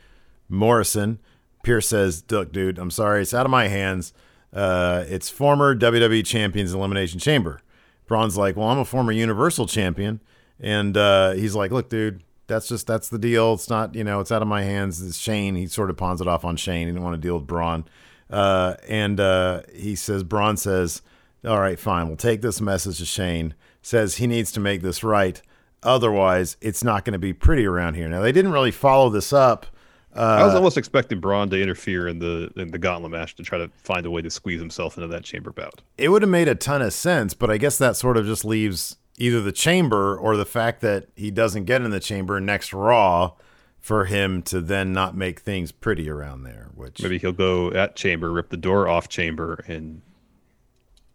[0.49, 1.19] Morrison.
[1.63, 3.21] Pearce says, Look, dude, I'm sorry.
[3.21, 4.13] It's out of my hands.
[4.51, 7.61] Uh, it's former WWE Champions Elimination Chamber.
[8.07, 10.19] Braun's like, Well, I'm a former Universal Champion.
[10.59, 13.53] And uh, he's like, Look, dude, that's just, that's the deal.
[13.53, 15.01] It's not, you know, it's out of my hands.
[15.01, 15.55] It's Shane.
[15.55, 16.87] He sort of pawns it off on Shane.
[16.87, 17.85] He didn't want to deal with Braun.
[18.33, 21.01] Uh, and uh, he says, Braun says,
[21.45, 22.07] All right, fine.
[22.07, 23.53] We'll take this message to Shane.
[23.81, 25.41] Says he needs to make this right.
[25.83, 28.07] Otherwise, it's not going to be pretty around here.
[28.09, 29.67] Now, they didn't really follow this up.
[30.15, 33.57] I was almost expecting Braun to interfere in the in the gauntlet match to try
[33.57, 35.81] to find a way to squeeze himself into that chamber bout.
[35.97, 38.45] it would have made a ton of sense, but I guess that sort of just
[38.45, 42.73] leaves either the chamber or the fact that he doesn't get in the chamber next
[42.73, 43.33] Raw
[43.83, 46.69] for him to then not make things pretty around there.
[46.73, 50.01] Which Maybe he'll go at chamber, rip the door off chamber, and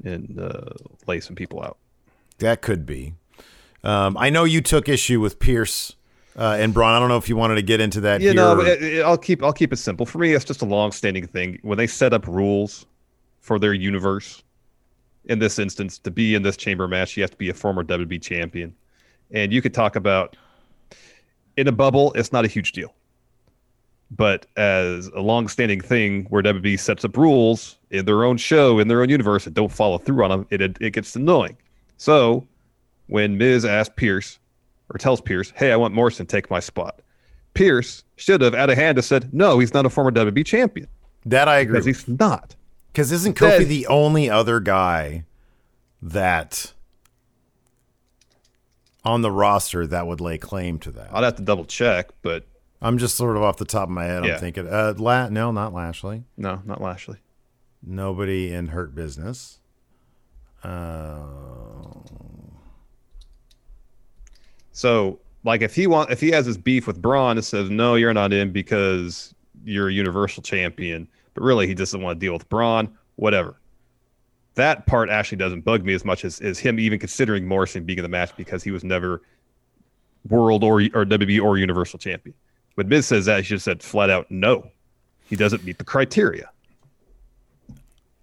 [0.05, 0.71] and uh,
[1.07, 1.79] lay some people out.
[2.39, 3.15] that could be.
[3.83, 5.97] Um, I know you took issue with Pearce
[6.37, 6.93] uh, and Braun.
[6.95, 8.21] I don't know if you wanted to get into that.
[8.21, 8.35] You here.
[8.35, 10.05] know, it- it- I'll keep I'll keep it simple.
[10.07, 11.59] For me, it's just a long-standing thing.
[11.63, 12.85] When they set up rules
[13.41, 14.43] for their universe,
[15.25, 17.83] in this instance, to be in this chamber match, you have to be a former
[17.83, 18.75] WWE champion,
[19.31, 20.37] and you could talk about
[21.59, 22.13] in a bubble.
[22.15, 22.95] It's not a huge deal,
[24.11, 28.89] but as a long-standing thing where WWE sets up rules in their own show in
[28.89, 31.57] their own universe and don't follow through on them, it it, gets annoying.
[31.97, 32.47] So
[33.09, 34.39] when Miz asks Pearce
[34.91, 37.01] or tells Pearce, "Hey, I want Morrison to take my spot."
[37.55, 40.87] Pearce should have, out of hand, have said, "No, he's not a former WWE champion
[41.27, 41.73] that I agree.
[41.73, 42.55] because he's not."
[42.93, 45.25] Because isn't Kofi Says- the only other guy
[46.01, 46.73] that
[49.05, 51.09] on the roster that would lay claim to that?
[51.13, 52.45] I'd have to double check, but
[52.83, 54.25] I'm just sort of off the top of my head.
[54.25, 54.35] Yeah.
[54.35, 56.25] I'm thinking, uh, La- no, not Lashley.
[56.37, 57.19] no, not Lashley.
[57.83, 59.59] Nobody in Hurt Business.
[60.65, 61.23] Uh,
[64.73, 67.97] So, like, if he want, if he has his beef with Braun and says, "No,
[67.97, 69.35] you're not in because
[69.65, 73.59] you're a Universal Champion," but really he doesn't want to deal with Braun, whatever.
[74.59, 77.99] That part actually doesn't bug me as much as, as him even considering Morrison being
[77.99, 79.23] in the match because he was never
[80.29, 82.35] World or or WWE or Universal Champion.
[82.75, 84.69] When Miz says that, he just said flat out, "No,
[85.29, 86.51] he doesn't meet the criteria."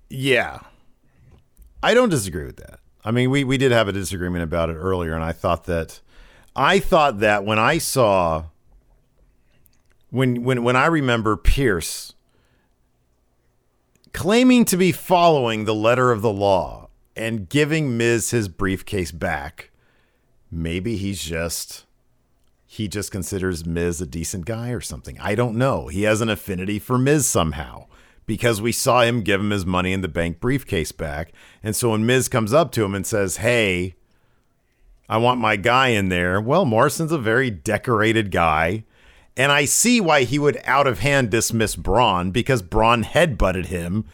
[0.09, 0.59] yeah.
[1.81, 2.79] I don't disagree with that.
[3.03, 6.01] I mean, we, we did have a disagreement about it earlier, and I thought that
[6.55, 8.45] I thought that when I saw
[10.09, 12.14] when when when I remember Pearce
[14.15, 19.71] claiming to be following the letter of the law and giving Miz his briefcase back,
[20.49, 21.85] maybe he's just
[22.65, 25.19] he just considers Miz a decent guy or something.
[25.19, 25.87] I don't know.
[25.87, 27.85] He has an affinity for Miz somehow.
[28.25, 31.31] because we saw him give him his money in the bank briefcase back.
[31.61, 33.95] And so when Miz comes up to him and says, Hey,
[35.07, 38.85] I want my guy in there, well, Morrison's a very decorated guy.
[39.37, 44.05] And I see why he would out of hand dismiss Braun because Braun headbutted him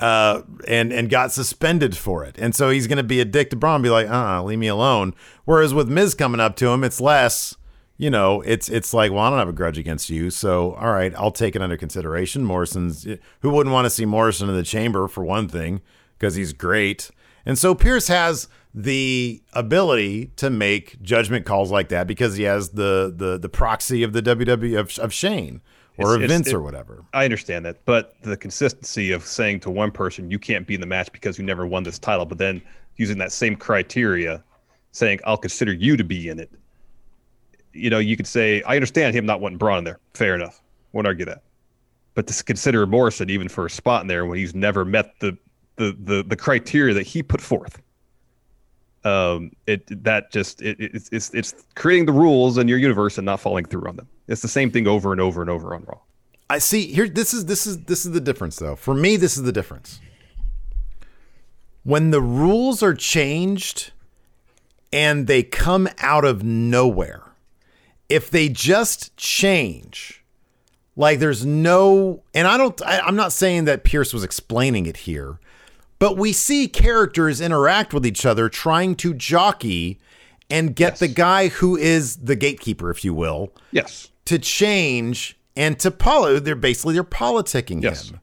[0.00, 2.36] uh, and and got suspended for it.
[2.38, 4.66] And so he's going to be a dick to Braun, be like, uh, leave me
[4.66, 5.14] alone.
[5.44, 7.56] Whereas with Miz coming up to him, it's less,
[7.96, 10.92] you know, it's it's like, well, I don't have a grudge against you, so all
[10.92, 12.44] right, I'll take it under consideration.
[12.44, 13.06] Morrison's
[13.40, 15.80] who wouldn't want to see Morrison in the chamber for one thing
[16.18, 17.10] because he's great,
[17.44, 18.48] and so Pearce has
[18.78, 24.02] the ability to make judgment calls like that because he has the the the proxy
[24.02, 25.62] of the WWE of, of Shane
[25.96, 27.02] or It's- of Vince it- or whatever.
[27.14, 30.80] I understand that, but the consistency of saying to one person you can't be in
[30.82, 32.60] the match because you never won this title, but then
[32.96, 34.44] using that same criteria,
[34.92, 36.50] saying I'll consider you to be in it.
[37.72, 40.00] You know, you could say I understand him not wanting Braun in there.
[40.12, 40.60] Fair enough.
[40.92, 41.42] Won't argue that.
[42.14, 45.36] But to consider Morrison even for a spot in there when he's never met the
[45.76, 47.80] the the, the criteria that he put forth.
[49.06, 53.24] Um, it that just it, it, it's it's creating the rules in your universe and
[53.24, 54.08] not following through on them.
[54.26, 56.00] It's the same thing over and over and over on Raw.
[56.50, 58.74] I see here this is this is this is the difference though.
[58.74, 60.00] For me this is the difference.
[61.84, 63.92] When the rules are changed
[64.92, 67.22] and they come out of nowhere.
[68.08, 70.24] If they just change
[70.96, 74.96] like there's no and I don't I, I'm not saying that Pearce was explaining it
[74.98, 75.38] here,
[75.98, 79.98] but we see characters interact with each other trying to jockey
[80.50, 84.10] and get the guy who is the gatekeeper if you will Yes.
[84.26, 86.38] to change and to follow.
[86.38, 88.10] They're basically they're politicking Yes.
[88.10, 88.20] him.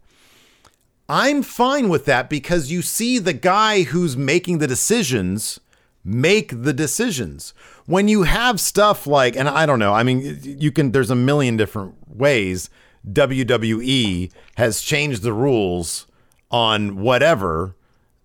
[1.09, 5.59] I'm fine with that because you see the guy who's making the decisions
[6.05, 7.53] make the decisions.
[7.85, 11.15] When you have stuff like, and I don't know, I mean, you can, there's a
[11.15, 12.69] million different ways
[13.11, 16.05] WWE has changed the rules
[16.53, 17.75] on whatever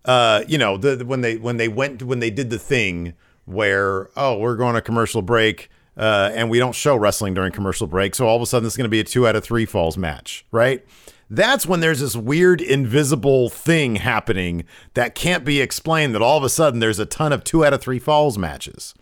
[0.08, 3.12] uh, you know, the, when they when they went when they did the thing
[3.44, 7.86] where oh we're going to commercial break uh, and we don't show wrestling during commercial
[7.86, 9.66] break, so all of a sudden it's going to be a two out of three
[9.66, 10.84] falls match, right?
[11.28, 14.64] That's when there's this weird invisible thing happening
[14.94, 16.14] that can't be explained.
[16.14, 18.94] That all of a sudden there's a ton of two out of three falls matches.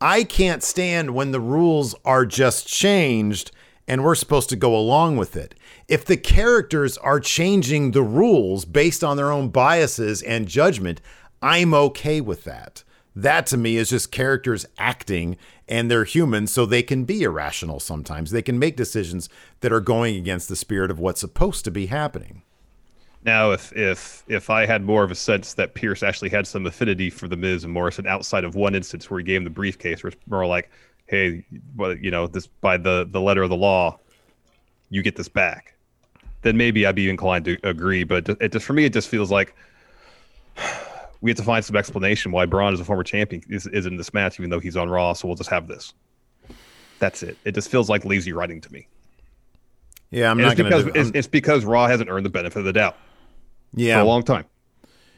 [0.00, 3.50] I can't stand when the rules are just changed
[3.86, 5.54] and we're supposed to go along with it.
[5.90, 11.00] If the characters are changing the rules based on their own biases and judgment,
[11.42, 12.84] I'm okay with that.
[13.16, 17.80] That to me is just characters acting and they're human, so they can be irrational
[17.80, 18.30] sometimes.
[18.30, 19.28] They can make decisions
[19.62, 22.42] that are going against the spirit of what's supposed to be happening.
[23.24, 26.66] Now, if if if I had more of a sense that Pearce actually had some
[26.66, 29.50] affinity for the Miz and Morrison outside of one instance where he gave him the
[29.50, 30.70] briefcase, where it's more like,
[31.06, 33.98] hey, well, you know, this by the the letter of the law,
[34.88, 35.74] you get this back,
[36.42, 38.04] then maybe I'd be inclined to agree.
[38.04, 39.54] But it just for me, it just feels like
[41.20, 43.96] we have to find some explanation why Braun, as a former champion, is, is in
[43.96, 45.12] this match, even though he's on Raw.
[45.12, 45.92] So we'll just have this.
[46.98, 47.38] That's it.
[47.44, 48.88] It just feels like lazy writing to me.
[50.10, 50.98] Yeah, I'm And not it's because to.
[51.00, 52.96] it's, it's because Raw hasn't earned the benefit of the doubt
[53.74, 54.44] Yeah, for a long time.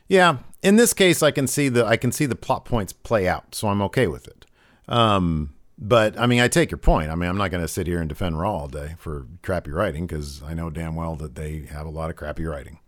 [0.09, 3.27] Yeah, in this case, I can see the I can see the plot points play
[3.27, 4.45] out, so I'm okay with it.
[4.89, 7.11] Um, but I mean, I take your point.
[7.11, 9.71] I mean, I'm not going to sit here and defend Raw all day for crappy
[9.71, 12.79] writing because I know damn well that they have a lot of crappy writing.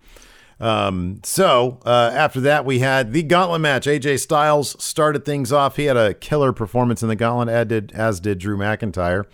[0.61, 3.87] Um, so uh, after that, we had the Gauntlet match.
[3.87, 5.77] AJ Styles started things off.
[5.77, 9.25] He had a killer performance in the Gauntlet, as did, as did Drew McIntyre.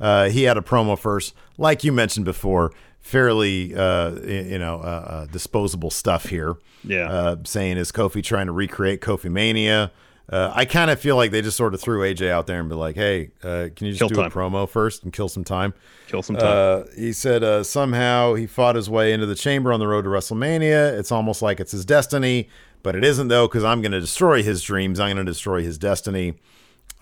[0.00, 5.06] Uh, he had a promo first, like you mentioned before, fairly uh, you know uh,
[5.06, 6.56] uh, disposable stuff here.
[6.82, 7.08] Yeah.
[7.08, 9.92] uh, saying is Kofi trying to recreate Kofi Mania.
[10.30, 12.68] Uh, I kind of feel like they just sort of threw AJ out there and
[12.68, 14.26] be like, "Hey, uh, can you just Kill do time.
[14.26, 15.74] a promo first and kill some time?"
[16.08, 16.46] Kill some time.
[16.46, 20.02] Uh, he said uh, somehow he fought his way into the chamber on the road
[20.02, 20.98] to WrestleMania.
[20.98, 22.48] It's almost like it's his destiny,
[22.82, 24.98] but it isn't though, because I'm going to destroy his dreams.
[24.98, 26.34] I'm going to destroy his destiny.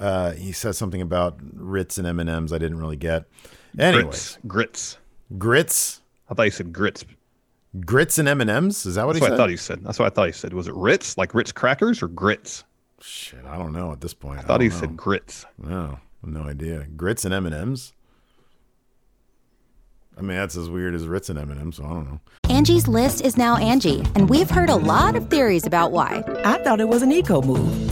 [0.01, 2.53] Uh, he says something about Ritz and M and M's.
[2.53, 3.27] I didn't really get.
[3.79, 4.39] Anyways, grits.
[4.49, 4.99] Grits.
[5.39, 7.05] grits, I thought you said grits.
[7.87, 8.85] grits and M and M's.
[8.85, 9.35] Is that what That's he what said?
[9.35, 9.85] I thought he said.
[9.85, 10.53] That's what I thought he said.
[10.55, 12.65] Was it Ritz, like Ritz crackers, or grits?
[13.03, 14.39] Shit, I don't know at this point.
[14.41, 15.45] I thought he don't said grits.
[15.59, 16.87] No, no idea.
[16.97, 17.93] Grits and M and M's.
[20.17, 21.77] I mean, that's as weird as Ritz and M and M's.
[21.77, 22.21] So I don't know.
[22.51, 26.23] Angie's list is now Angie, and we've heard a lot of theories about why.
[26.45, 27.92] I thought it was an eco move.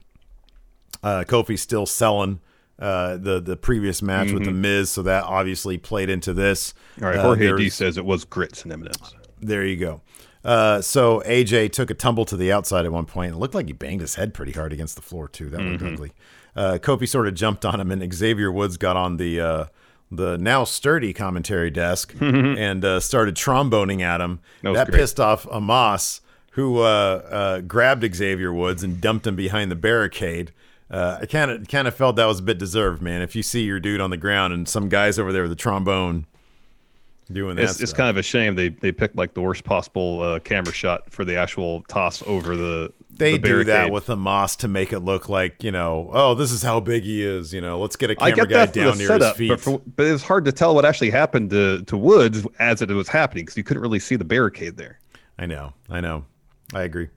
[1.03, 2.39] Uh, Kofi still selling
[2.79, 6.73] uh, the the previous match with the Miz, so that obviously played into this.
[6.95, 7.03] Mm-hmm.
[7.05, 9.13] All right, Uh, Jorge there D says it was grits and eminence.
[9.39, 10.01] there you go.
[10.43, 13.33] Uh, so AJ took a tumble to the outside at one point.
[13.33, 15.49] It looked like he banged his head pretty hard against the floor too.
[15.49, 15.71] That Mm-hmm.
[15.85, 16.11] looked ugly.
[16.55, 19.65] Uh, Kofi sort of jumped on him, and Xavier Woods got on the uh,
[20.11, 24.39] the now sturdy commentary desk and uh, started tromboning at him.
[24.63, 26.21] That That pissed off Omos,
[26.53, 30.51] who uh, uh, grabbed Xavier Woods and dumped him behind the barricade.
[30.91, 33.21] Uh, I kind of kind of felt that was a bit deserved, man.
[33.21, 35.55] If you see your dude on the ground and some guys over there with a
[35.55, 36.25] trombone
[37.31, 40.21] doing that, It's, it's kind of a shame they they picked like the worst possible
[40.21, 42.91] uh, camera shot for the actual toss over the.
[43.09, 46.35] they the do that with the moss to make it look like you know oh
[46.35, 48.97] this is how big he is you know let's get a camera get guy down
[48.97, 51.49] near setup, his feet but, for, but it was hard to tell what actually happened
[51.49, 54.99] to, to Woods as it was happening because you couldn't really see the barricade there.
[55.39, 56.25] i know i know
[56.73, 57.07] i agree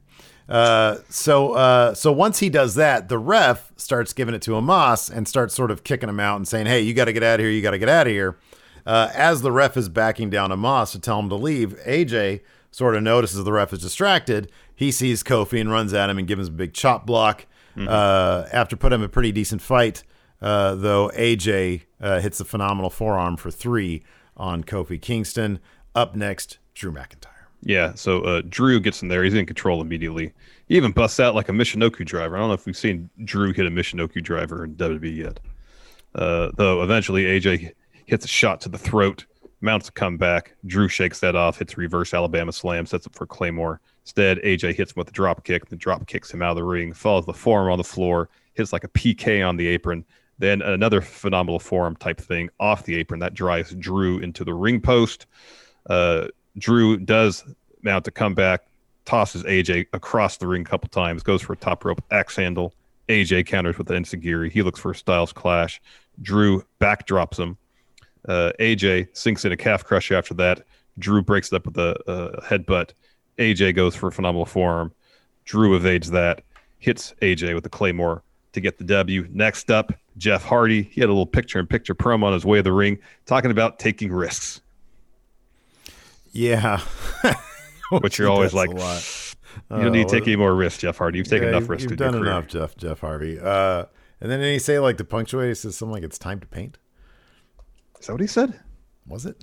[0.49, 5.11] uh, so uh, so once he does that the ref starts giving it to Omos
[5.11, 7.41] and starts sort of kicking him out and saying hey you got to get out
[7.41, 8.37] of here you got to get out of here
[8.87, 12.97] uh, as the ref is backing down Omos to tell him to leave aj sort
[12.97, 16.49] of notices the ref is distracted he sees kofi and runs at him and gives
[16.49, 20.05] him a big chop block uh, after putting him a pretty decent fight
[20.43, 24.05] uh, though AJ uh, hits a phenomenal forearm for three
[24.37, 25.59] on Kofi Kingston.
[25.95, 27.44] Up next, Drew McIntyre.
[27.65, 29.25] Yeah, so uh, Drew gets in there.
[29.25, 30.33] He's in control immediately.
[30.69, 32.37] He even busts out like a Michinoku driver.
[32.37, 35.41] I don't know if we've seen Drew hit a Michinoku driver in WWE yet.
[36.15, 37.73] Uh, though eventually AJ
[38.05, 39.25] hits a shot to the throat,
[39.63, 40.55] mounts a comeback.
[40.67, 43.81] Drew shakes that off, hits reverse Alabama slam, sets up for Claymore.
[44.03, 45.67] Instead, AJ hits him with a drop kick.
[45.67, 48.75] The drop kicks him out of the ring, follows the forearm on the floor, hits
[48.75, 50.05] like a PK on the apron.
[50.39, 54.83] Then another phenomenal forearm type thing off the apron that drives Drew into the ring
[54.83, 55.27] post.
[55.89, 57.45] Uh, Drew does
[57.83, 58.67] mount a comeback,
[59.05, 62.75] tosses AJ across the ring a couple times, goes for a top rope axe handle.
[63.09, 64.51] AJ counters with the Enzuigiri.
[64.51, 65.81] He looks for a Styles clash.
[66.23, 67.59] Drew backdrops him.
[68.27, 70.63] Uh, AJ sinks in a calf crusher after that.
[70.99, 72.93] Drew breaks it up with a, a headbutt.
[73.39, 74.93] AJ goes for a phenomenal forearm.
[75.45, 76.43] Drew evades that,
[76.79, 79.29] hits AJ with the Claymore to get the W.
[79.31, 80.83] Next up, Jeff Hardy.
[80.83, 83.51] He had a little picture in picture promo on his way to the ring talking
[83.51, 84.63] about taking risks.
[86.35, 86.81] Yeah.
[87.91, 88.75] But you're always like, a.
[89.71, 91.19] You don't need to Oh, take any more risks, Jeff Hardy.
[91.19, 92.31] You've taken Yeah, enough you've- risks You've in your done career.
[92.33, 93.39] enough, Jeff Jeff Harvey.
[93.39, 93.85] Uh,
[94.21, 95.49] and then did he say like the punctuate?
[95.49, 96.79] He says something like it's time to paint.
[98.01, 98.59] Is that what he said?
[99.07, 99.43] Was it?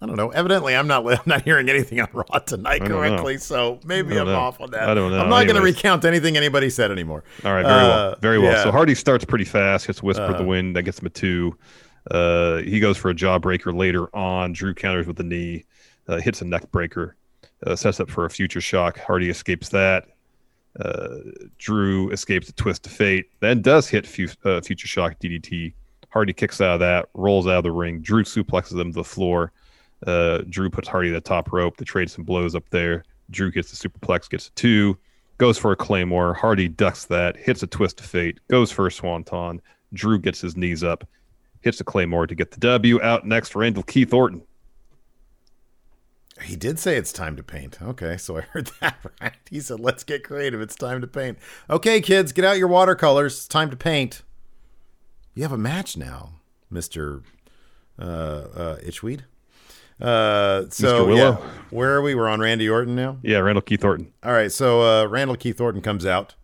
[0.00, 0.30] I don't know.
[0.30, 1.06] Evidently, I'm not.
[1.12, 3.38] I'm not hearing anything on Raw tonight correctly, know.
[3.38, 4.34] so maybe I I'm know.
[4.36, 4.88] off on that.
[4.88, 5.20] I don't know.
[5.20, 7.22] I'm not going to recount anything anybody said anymore.
[7.44, 8.52] All right, very Uh, well, very well.
[8.52, 8.62] yeah.
[8.64, 10.38] So Hardy starts pretty fast, gets Whisper Uh-huh.
[10.38, 11.56] the win, that gets him a two.
[12.10, 14.52] Uh, he goes for a jawbreaker later on.
[14.54, 15.66] Drew counters with the knee,
[16.08, 17.16] uh, hits a neck breaker,
[17.66, 18.98] uh, sets up for a future shock.
[18.98, 20.06] Hardy escapes that.
[20.80, 21.18] Uh,
[21.58, 24.06] Drew escapes a twist of fate, then does hit
[24.44, 25.74] uh, future shock DDT.
[26.08, 28.00] Hardy kicks out of that, rolls out of the ring.
[28.00, 29.52] Drew suplexes him to the floor.
[30.06, 31.76] Uh, Drew puts Hardy to the top rope.
[31.76, 33.04] They trade some blows up there.
[33.30, 34.98] Drew gets the superplex, gets a two,
[35.38, 36.34] goes for a claymore.
[36.34, 39.60] Hardy ducks that, hits a twist of fate, goes for a swanton.
[39.94, 41.08] Drew gets his knees up,
[41.60, 43.00] hits a claymore to get the W.
[43.02, 44.42] Out next, Randall Keith Orton.
[46.40, 47.80] He did say it's time to paint.
[47.82, 49.34] Okay, so I heard that right.
[49.50, 50.60] He said, "Let's get creative.
[50.60, 53.36] It's time to paint." Okay, kids, get out your watercolors.
[53.36, 54.22] It's time to paint.
[55.34, 56.34] You have a match now,
[56.70, 57.22] Mister
[57.98, 59.20] uh, uh, Itchweed.
[60.00, 61.06] Uh, so Mr.
[61.06, 61.16] Willow?
[61.16, 61.36] yeah,
[61.70, 62.14] where are we?
[62.14, 63.18] We're on Randy Orton now.
[63.22, 64.12] Yeah, Randall Keith Orton.
[64.24, 66.34] All right, so uh, Randall Keith Orton comes out.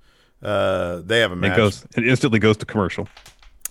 [0.43, 1.57] Uh, they have a match.
[1.57, 3.09] goes and instantly goes to commercial.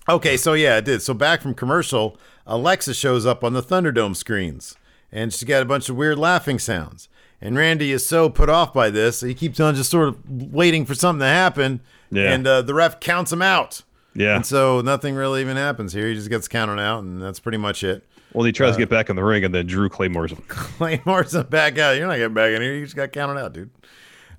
[0.10, 1.02] Okay, so yeah, it did.
[1.02, 4.76] So back from commercial, Alexa shows up on the Thunderdome screens,
[5.12, 7.10] and she's got a bunch of weird laughing sounds.
[7.40, 10.86] And Randy is so put off by this, he keeps on just sort of waiting
[10.86, 11.82] for something to happen.
[12.10, 12.32] Yeah.
[12.34, 13.84] And uh, the ref counts him out.
[14.16, 14.36] Yeah.
[14.38, 16.08] And so nothing really even happens here.
[16.08, 18.04] He just gets counted out, and that's pretty much it.
[18.34, 20.32] Well, he tries Uh, to get back in the ring, and then Drew claymores.
[20.48, 21.92] Claymore's back out.
[21.98, 22.74] You're not getting back in here.
[22.74, 23.70] You just got counted out, dude.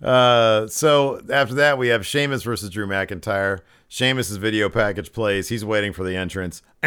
[0.03, 3.61] Uh, so after that, we have Sheamus versus Drew McIntyre.
[3.89, 5.49] Sheamus's video package plays.
[5.49, 6.63] He's waiting for the entrance.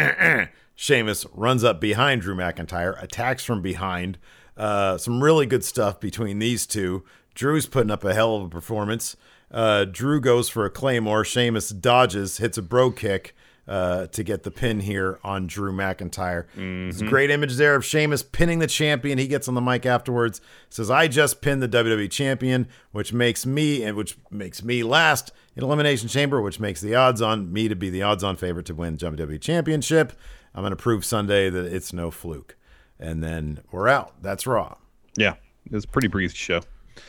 [0.74, 4.18] Sheamus runs up behind Drew McIntyre, attacks from behind.
[4.56, 7.04] Uh, some really good stuff between these two.
[7.34, 9.16] Drew's putting up a hell of a performance.
[9.50, 11.24] Uh, Drew goes for a claymore.
[11.24, 13.34] Sheamus dodges, hits a bro kick
[13.68, 16.46] uh, to get the pin here on Drew McIntyre.
[16.54, 19.18] There's a great image there of Sheamus pinning the champion.
[19.18, 23.46] He gets on the mic afterwards, says, "I just pinned the WWE champion, which makes
[23.46, 27.68] me and which makes me last in Elimination Chamber, which makes the odds on me
[27.68, 30.12] to be the odds on favorite to win WWE Championship.
[30.54, 32.56] I'm going to prove Sunday that it's no fluke."
[32.98, 34.14] And then we're out.
[34.22, 34.76] That's Raw.
[35.16, 35.34] Yeah,
[35.66, 36.60] it was a pretty breezy show.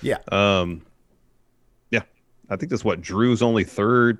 [0.01, 0.17] Yeah.
[0.31, 0.81] Um,
[1.91, 2.01] yeah,
[2.49, 4.17] I think that's what Drew's only third,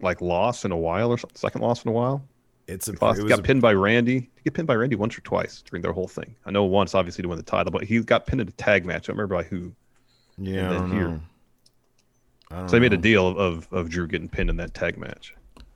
[0.00, 2.24] like loss in a while or something, second loss in a while.
[2.68, 4.30] It's a, Lost, it was got a- pinned by Randy.
[4.36, 6.36] He get pinned by Randy once or twice during their whole thing?
[6.46, 8.86] I know once, obviously, to win the title, but he got pinned in a tag
[8.86, 9.08] match.
[9.08, 9.72] I don't remember by who.
[10.38, 11.08] yeah, and here.
[11.08, 11.20] know.
[12.52, 14.96] I don't So they made a deal of of Drew getting pinned in that tag
[14.98, 15.34] match.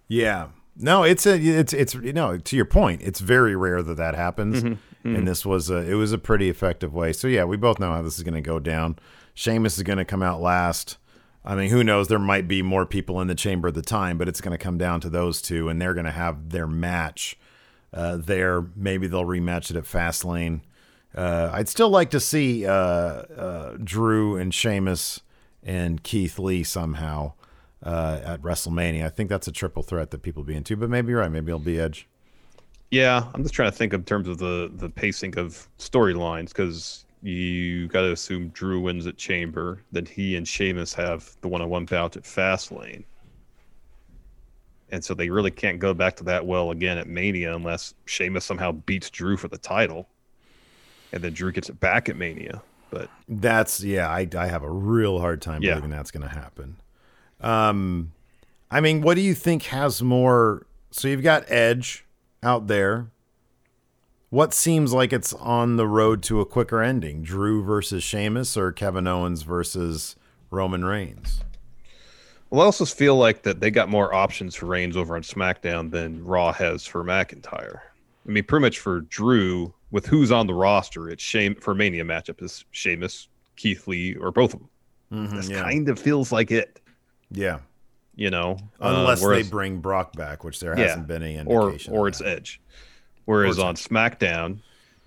[0.08, 0.46] Yeah.
[0.76, 3.00] No, it's a it's it's you know to your point.
[3.02, 4.62] It's very rare that that happens,
[5.04, 5.16] Mm-hmm.
[5.16, 7.12] and this was a it was a pretty effective way.
[7.12, 8.98] So yeah, we both know how this is going to go down.
[9.34, 10.96] Sheamus is going to come out last.
[11.44, 12.08] I mean, who knows?
[12.08, 14.62] There might be more people in the chamber at the time, but it's going to
[14.62, 17.36] come down to those two, and they're going to have their match
[17.92, 18.64] uh, there.
[18.74, 20.62] Maybe they'll rematch it at Fastlane.
[21.14, 25.20] Uh, I'd still like to see uh, uh, Drew and Sheamus
[25.62, 27.34] and Keith Lee somehow
[27.82, 29.04] uh, at WrestleMania.
[29.04, 31.30] I think that's a triple threat that people be into, but maybe you're right.
[31.30, 32.08] Maybe it'll be Edge.
[32.90, 37.04] Yeah, I'm just trying to think in terms of the the pacing of storylines because
[37.22, 41.86] you got to assume Drew wins at Chamber, then he and Sheamus have the one-on-one
[41.86, 43.04] bout at Fastlane,
[44.90, 48.44] and so they really can't go back to that well again at Mania unless Sheamus
[48.44, 50.08] somehow beats Drew for the title,
[51.12, 52.62] and then Drew gets it back at Mania.
[52.90, 54.08] But That's yeah.
[54.08, 55.70] I I have a real hard time Yeah.
[55.72, 56.76] believing that's going to happen.
[57.40, 58.12] Um,
[58.70, 60.66] I mean, what do you think has more?
[60.90, 62.04] So you've got Edge
[62.42, 63.08] out there.
[64.30, 67.22] What seems like it's on the road to a quicker ending?
[67.22, 70.16] Drew versus Sheamus or Kevin Owens versus
[70.50, 71.44] Roman Reigns?
[72.50, 75.90] Well, I also feel like that they got more options for Reigns over on SmackDown
[75.90, 77.78] than Raw has for McIntyre.
[78.26, 82.04] I mean, pretty much for Drew, with who's on the roster, it's shame for Mania
[82.04, 84.68] matchup is Sheamus, Keith Lee, or both of them.
[85.36, 85.62] This yeah.
[85.62, 86.80] kind of feels like it,
[87.34, 87.58] Yeah,
[88.14, 88.56] you know.
[88.80, 91.92] Uh, unless whereas- they bring Brock back, which there yeah, hasn't been any or indication.
[91.94, 92.20] or of it's.
[92.22, 92.60] Edge.
[93.26, 94.58] Whereas Or on SmackDown,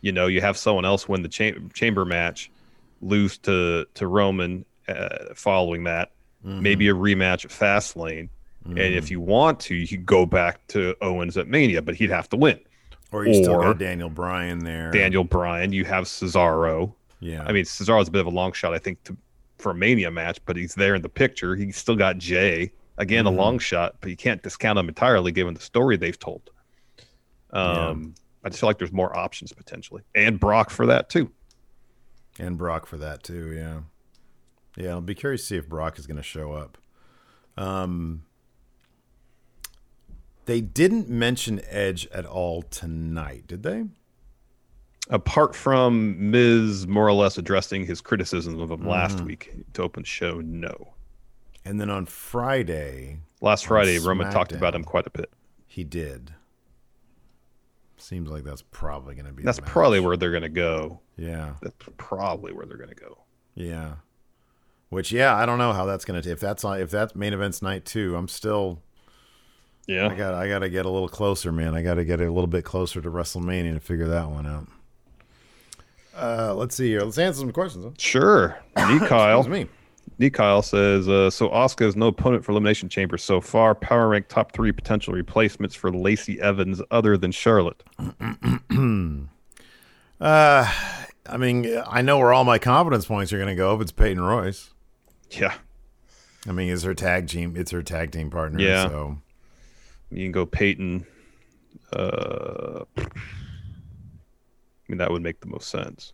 [0.01, 2.49] you know, you have someone else win the cha- chamber match,
[3.01, 6.11] lose to to Roman uh, following that,
[6.45, 6.61] Mm-hmm.
[6.61, 8.29] maybe a rematch at Fastlane,
[8.65, 12.09] and if you want to, you could go back to Owens at Mania, but he'd
[12.11, 12.59] have to win.
[13.11, 14.91] or you still or- got Daniel Bryan there.
[14.91, 16.93] Daniel Bryan, you have Cesaro.
[17.21, 17.43] yeah.
[17.45, 19.17] I mean, Cesaro's a bit of a long shot, I think, to,
[19.59, 21.55] for a Mania match, but he's there in the picture.
[21.55, 22.71] He's still got Jey.
[22.99, 23.37] Again, Mm-hmm.
[23.37, 26.49] a long shot, but you can't discount him entirely given the story they've told.
[27.51, 31.31] Um, I just feel like there's more options potentially, and Brock for that too.
[32.39, 33.79] And Brock for that too, yeah.
[34.83, 36.77] Yeah, I'll be curious to see if Brock is going to show up.
[37.57, 38.23] Um,
[40.45, 43.85] they didn't mention Edge at all tonight, did they?
[45.09, 48.89] Apart from Miz more or less addressing his criticisms of him Mm-hmm.
[48.89, 50.93] last week to open show, no.
[51.63, 55.31] And then on Friday, Last Friday, Roman talked about him quite a bit.
[55.67, 56.33] he did.
[57.97, 59.43] Seems like that's probably going to be.
[59.43, 60.99] That's probably where they're going to go.
[61.17, 63.19] Yeah, That's probably where they're going to go.
[63.55, 63.95] yeah.
[64.89, 66.31] Which, yeah, I don't know how that's going to.
[66.31, 68.81] If that's on, if that's main events night two, I'm still.
[69.85, 70.07] Yeah.
[70.07, 70.33] I got.
[70.33, 71.75] I got to get a little closer, man.
[71.75, 74.67] I got to get a little bit closer to WrestleMania to figure that one out.
[76.17, 77.01] Uh, let's see here.
[77.01, 77.85] Let's answer some questions.
[77.85, 77.91] Huh?
[77.97, 78.59] Sure.
[78.77, 79.43] Nee Kyle.
[79.47, 79.67] Me.
[80.19, 83.75] Nee Kyle says, uh, so Asuka is no opponent for Elimination Chamber so far.
[83.75, 87.83] Power rank top three potential replacements for Lacey Evans other than Charlotte.
[90.19, 90.67] Uh,
[91.27, 93.91] I mean, I know where all my confidence points are going to go if it's
[93.91, 94.71] Peyton Royce.
[95.29, 95.53] Yeah.
[96.47, 97.55] I mean, it's her tag team.
[97.55, 98.59] It's her tag team partner.
[98.59, 98.87] Yeah.
[98.87, 99.17] So
[100.09, 101.05] You can go Peyton.
[101.93, 102.85] Uh,
[104.87, 106.13] I mean, that would make the most sense.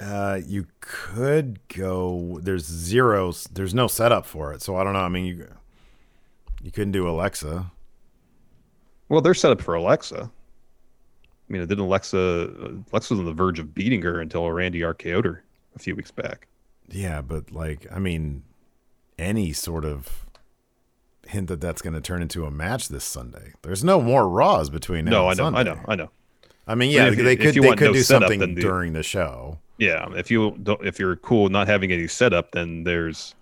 [0.00, 2.40] uh, you could go.
[2.42, 3.44] There's zeros.
[3.52, 4.60] There's no setup for it.
[4.62, 5.00] So I don't know.
[5.00, 5.46] I mean, you
[6.62, 7.70] you couldn't do Alexa.
[9.08, 10.30] Well, they're set up for Alexa.
[10.32, 12.18] I mean, it didn't Alexa?
[12.92, 15.44] Alexa was on the verge of beating her until Randy RKO'd her
[15.76, 16.48] a few weeks back.
[16.88, 18.42] Yeah, but like, I mean,
[19.18, 20.26] any sort of
[21.28, 23.52] hint that that's going to turn into a match this Sunday.
[23.62, 26.10] There's no more Raws between now No, I know, I know, I know.
[26.66, 29.02] I mean, yeah, If they could they could no do setup, something do- during the
[29.02, 29.58] show.
[29.78, 33.34] Yeah, if you don't, if you're cool not having any setup, then there's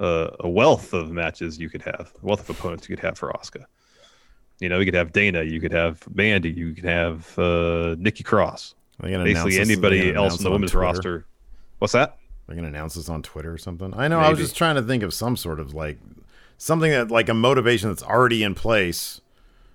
[0.00, 3.16] uh, a wealth of matches you could have, a wealth of opponents you could have
[3.16, 3.64] for Asuka.
[4.60, 8.24] You know, you could have Dana, you could have Mandy, you could have uh, Nikki
[8.24, 8.74] Cross.
[9.00, 10.84] Basically, anybody else in the women's Twitter.
[10.86, 11.26] roster.
[11.78, 12.16] What's that?
[12.46, 13.92] They're gonna announce this on Twitter or something.
[13.94, 14.18] I know.
[14.20, 15.98] I was just trying to think of some sort of like
[16.58, 19.20] something that like a motivation that's already in place.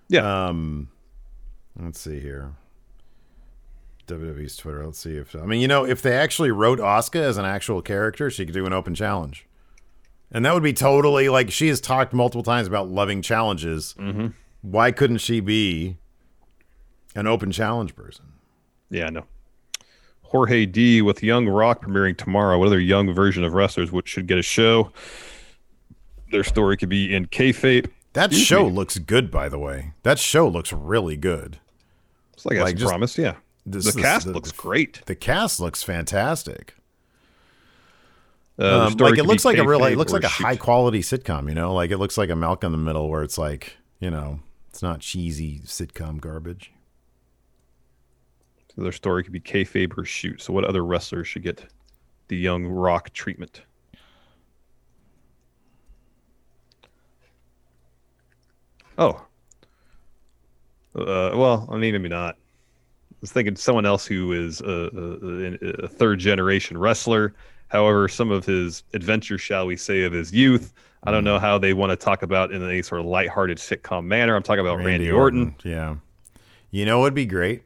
[0.10, 0.90] Yeah, Um,
[1.80, 2.54] let's see here.
[4.10, 4.86] WWE's Twitter.
[4.86, 7.82] Let's see if I mean you know if they actually wrote Asuka as an actual
[7.82, 9.48] character, she could do an open challenge,
[10.32, 13.96] and that would be totally like she has talked multiple times about loving challenges.
[13.98, 14.28] Mm-hmm.
[14.62, 15.98] Why couldn't she be
[17.16, 18.26] an open challenge person?
[18.90, 19.26] yeah, I know.
[20.24, 22.60] Jorge D with Young Rock premiering tomorrow.
[22.60, 24.92] What other young version of wrestlers which should get a show?
[26.32, 27.90] Their story could be in kayfabe.
[28.14, 28.72] That Excuse show me.
[28.76, 29.94] looks good, by the way.
[30.04, 31.60] That show looks really good.
[32.34, 33.18] It's like, Like, just- promised.
[33.18, 33.36] Yeah,
[33.72, 35.02] This- the cast looks the- great.
[35.06, 36.76] The cast looks fantastic.
[38.58, 40.44] Uh, Um, like it looks like a real, it looks like a shoot.
[40.44, 41.48] high quality sitcom.
[41.48, 44.10] You know, like it looks like a Malcolm in the Middle, where it's like you
[44.10, 44.40] know,
[44.70, 46.72] it's not cheesy sitcom garbage.
[48.76, 50.42] So their story could be kayfabe or shoot.
[50.42, 51.66] So what other wrestlers should get
[52.28, 53.62] the Young Rock treatment?
[58.98, 59.26] Oh.
[60.96, 62.36] Uh, well, I mean, maybe not.
[63.20, 64.90] I was thinking someone else who is a,
[65.62, 67.34] a, a third generation wrestler.
[67.68, 71.26] However, some of his adventures, shall we say, of his youth, I don't hmm.
[71.26, 74.36] know how they want to talk about in a sort of lighthearted sitcom manner.
[74.38, 75.54] I'm talking about Randy, Orton.
[75.66, 75.98] Yeah.
[76.72, 77.64] You know what'd be great?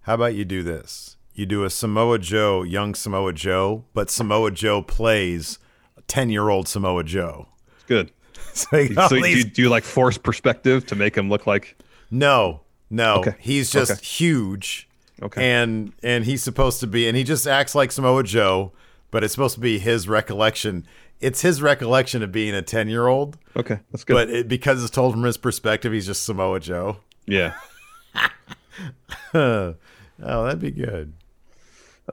[0.00, 1.16] How about you do this?
[1.34, 5.60] You do a Samoa Joe, young Samoa Joe, but Samoa Joe plays
[6.08, 7.46] ten year old Samoa Joe.
[7.76, 8.10] It's good.
[8.54, 11.46] So you so all do you, do you like force perspective to make him look
[11.46, 11.76] like
[12.10, 13.16] No, no.
[13.16, 13.34] Okay.
[13.38, 14.00] He's just Okay.
[14.02, 14.88] huge.
[15.22, 15.50] Okay.
[15.50, 18.72] And and he's supposed to be and he just acts like Samoa Joe,
[19.10, 20.86] but it's supposed to be his recollection.
[21.20, 25.14] It's his recollection of being a 10-year-old, okay that's good but it, because it's told
[25.14, 26.98] from his perspective, he's just Samoa Joe.
[27.26, 27.54] yeah
[29.34, 29.74] oh,
[30.20, 31.12] that'd be good.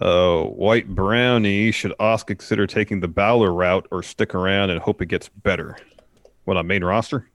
[0.01, 5.01] uh white brownie should Asuka consider taking the Balor route or stick around and hope
[5.01, 5.77] it gets better
[6.45, 7.29] what on main roster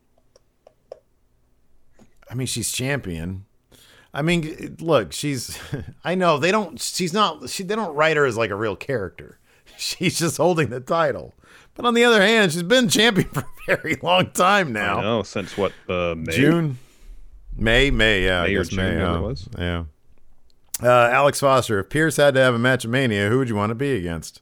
[2.31, 3.45] I mean, she's champion.
[4.15, 5.59] I mean, look, she's.
[6.05, 6.81] I know they don't.
[6.81, 7.49] She's not.
[7.51, 9.39] She, they don't write her as like a real character.
[9.77, 11.33] She's just holding the title.
[11.75, 15.01] But on the other hand, she's been champion for a very long time I now.
[15.01, 16.33] know since what uh May?
[16.33, 16.79] June,
[17.57, 18.25] May, May.
[18.25, 18.97] Yeah, May I guess May.
[18.97, 19.19] yeah.
[19.21, 19.49] was.
[19.59, 19.85] Yeah.
[20.83, 21.79] Uh, Alex Foster.
[21.81, 23.93] If Pearce had to have a match of Mania, who would you want to be
[23.97, 24.41] against?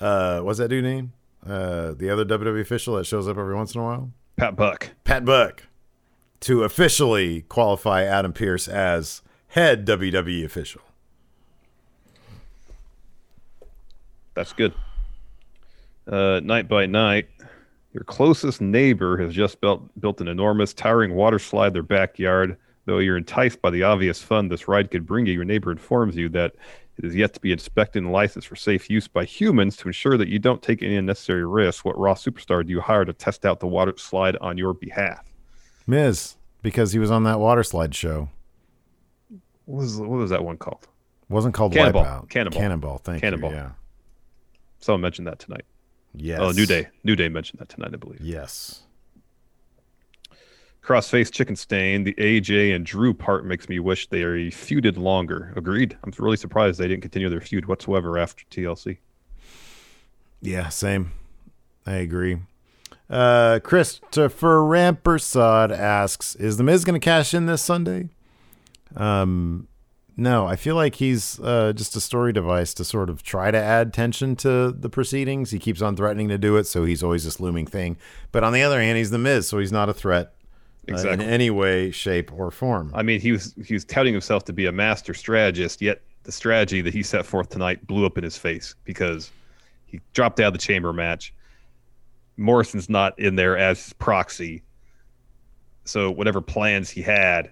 [0.00, 1.12] Uh, what's that dude name?
[1.46, 4.10] Uh, the other WWE official that shows up every once in a while.
[4.36, 4.90] Pat Buck.
[5.04, 5.64] Pat Buck
[6.40, 10.82] to officially qualify Adam Pearce as head WWE official.
[14.34, 14.72] that's good.
[16.06, 17.28] Uh night by night
[17.92, 22.56] your closest neighbor has just built built an enormous towering water slide in their backyard
[22.86, 25.34] though you're enticed by the obvious fun this ride could bring you.
[25.34, 26.54] Your neighbor informs you that
[26.98, 30.16] it is yet to be inspected and licensed for safe use by humans to ensure
[30.18, 33.44] that you don't take any unnecessary risks what raw superstar do you hire to test
[33.46, 35.24] out the water slide on your behalf
[35.86, 38.28] Miz, because he was on that water slide show.
[39.64, 40.86] what was what was that one called
[41.28, 42.04] Wasn't called Cannonball.
[42.04, 42.28] Wipeout.
[42.28, 42.60] Cannonball.
[42.60, 42.98] Cannonball.
[42.98, 43.50] Thank Cannonball.
[43.50, 43.56] you.
[43.56, 43.70] Yeah.
[44.80, 45.74] someone mentioned that tonight oh,
[46.14, 46.38] Yes.
[46.40, 48.82] oh new day new day mentioned that tonight i believe Yes.
[50.82, 55.52] Crossface Chicken Stain, the AJ and Drew part makes me wish they feuded longer.
[55.54, 55.96] Agreed.
[56.02, 58.98] I'm really surprised they didn't continue their feud whatsoever after TLC.
[60.40, 60.68] Yeah.
[60.70, 61.12] Same.
[61.86, 62.38] I agree.
[63.08, 68.08] Uh, Christopher Rampersad asks, "Is the Miz going to cash in this Sunday?"
[68.96, 69.68] Um,
[70.16, 70.46] no.
[70.46, 73.92] I feel like he's uh, just a story device to sort of try to add
[73.92, 75.50] tension to the proceedings.
[75.50, 77.98] He keeps on threatening to do it, so he's always this looming thing.
[78.32, 80.32] But on the other hand, he's the Miz, so he's not a threat
[80.88, 81.24] uh, Exactly.
[81.24, 82.90] in any way, shape, or form.
[82.94, 86.32] I mean, he was he was touting himself to be a master strategist, yet the
[86.32, 89.30] strategy that he set forth tonight blew up in his face because
[89.86, 91.34] he dropped out of the chamber match.
[92.36, 94.62] Morrison's not in there as his proxy,
[95.84, 97.50] so whatever plans he had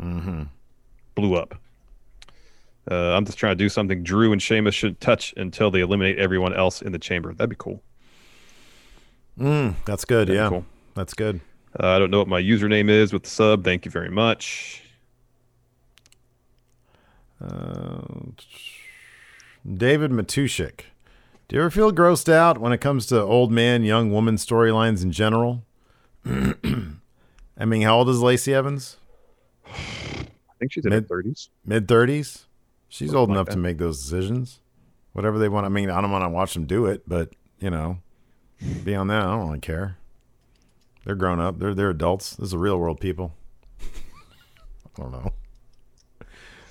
[0.00, 0.44] mm-hmm.
[1.14, 1.54] blew up.
[2.90, 6.18] Uh, I'm just trying to do something Drew and Sheamus should touch until they eliminate
[6.18, 7.34] everyone else in the chamber.
[7.34, 7.82] That'd be cool.
[9.38, 10.28] Mm, that's good.
[10.28, 10.64] That'd yeah, cool.
[10.94, 11.40] that's good.
[11.80, 13.62] Uh, I don't know what my username is with the sub.
[13.64, 14.82] Thank you very much.
[17.40, 18.00] Uh,
[19.70, 20.80] David Matushik.
[21.46, 25.02] Do you ever feel grossed out when it comes to old man, young woman storylines
[25.02, 25.62] in general?
[26.26, 28.96] I mean, how old is Lacey Evans?
[29.66, 30.26] I
[30.58, 31.48] think she's in her Mid- 30s.
[31.64, 32.44] Mid 30s?
[32.88, 33.52] She's Something old like enough that.
[33.52, 34.60] to make those decisions.
[35.12, 35.64] Whatever they want.
[35.66, 37.98] I mean, I don't want to watch them do it, but, you know,
[38.84, 39.96] beyond that, I don't really care.
[41.08, 41.58] They're grown up.
[41.58, 42.36] They're they're adults.
[42.36, 43.34] This is real world people.
[43.80, 45.32] I don't know.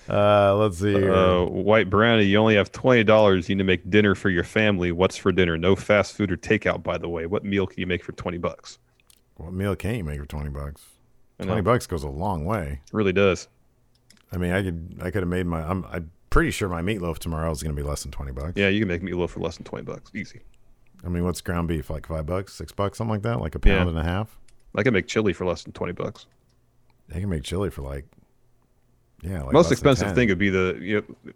[0.08, 1.10] Uh, let's see.
[1.10, 3.50] Uh, White Brownie, you only have $20.
[3.50, 4.92] You need to make dinner for your family.
[4.92, 5.58] What's for dinner?
[5.58, 7.26] No fast food or takeout, by the way.
[7.26, 8.78] What meal can you make for 20 bucks?
[9.38, 10.84] What meal can't you make for twenty bucks?
[11.42, 12.82] Twenty bucks goes a long way.
[12.86, 13.48] It really does.
[14.32, 15.62] I mean, I could I could have made my.
[15.62, 18.54] I'm I'm pretty sure my meatloaf tomorrow is going to be less than twenty bucks.
[18.56, 20.12] Yeah, you can make meatloaf for less than 20 bucks.
[20.14, 20.42] Easy.
[21.08, 23.60] I mean, what's ground beef like five bucks, six bucks, something like that, like a
[23.60, 23.88] pound Yeah.
[23.90, 24.38] and a half.
[24.76, 26.28] I can make chili for less than 20 bucks.
[27.08, 28.06] They can make chili for like
[29.24, 31.32] Yeah, like Most expensive thing would be the you know,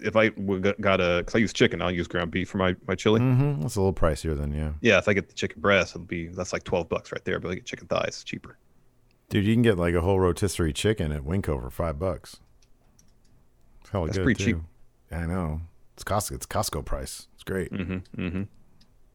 [0.00, 2.74] if I got- got a because I use chicken, I'll use ground beef for my
[2.88, 3.20] my chili.
[3.20, 4.72] Mhm, That's a little pricier than yeah.
[4.80, 7.38] Yeah, if I get the chicken breast, it'll be that's like twelve bucks right there.
[7.38, 8.58] But I get chicken thighs, it's cheaper.
[9.28, 12.40] Dude, you can get like a whole rotisserie chicken at Winco for five bucks.
[13.82, 14.56] It's That's good pretty cheap.
[14.56, 14.64] too.
[15.12, 15.60] Yeah, I know.
[15.94, 16.32] It's Costco.
[16.32, 17.28] It's Costco price.
[17.34, 17.70] It's great.
[17.72, 18.20] Mm-hmm.
[18.20, 18.42] Mm-hmm.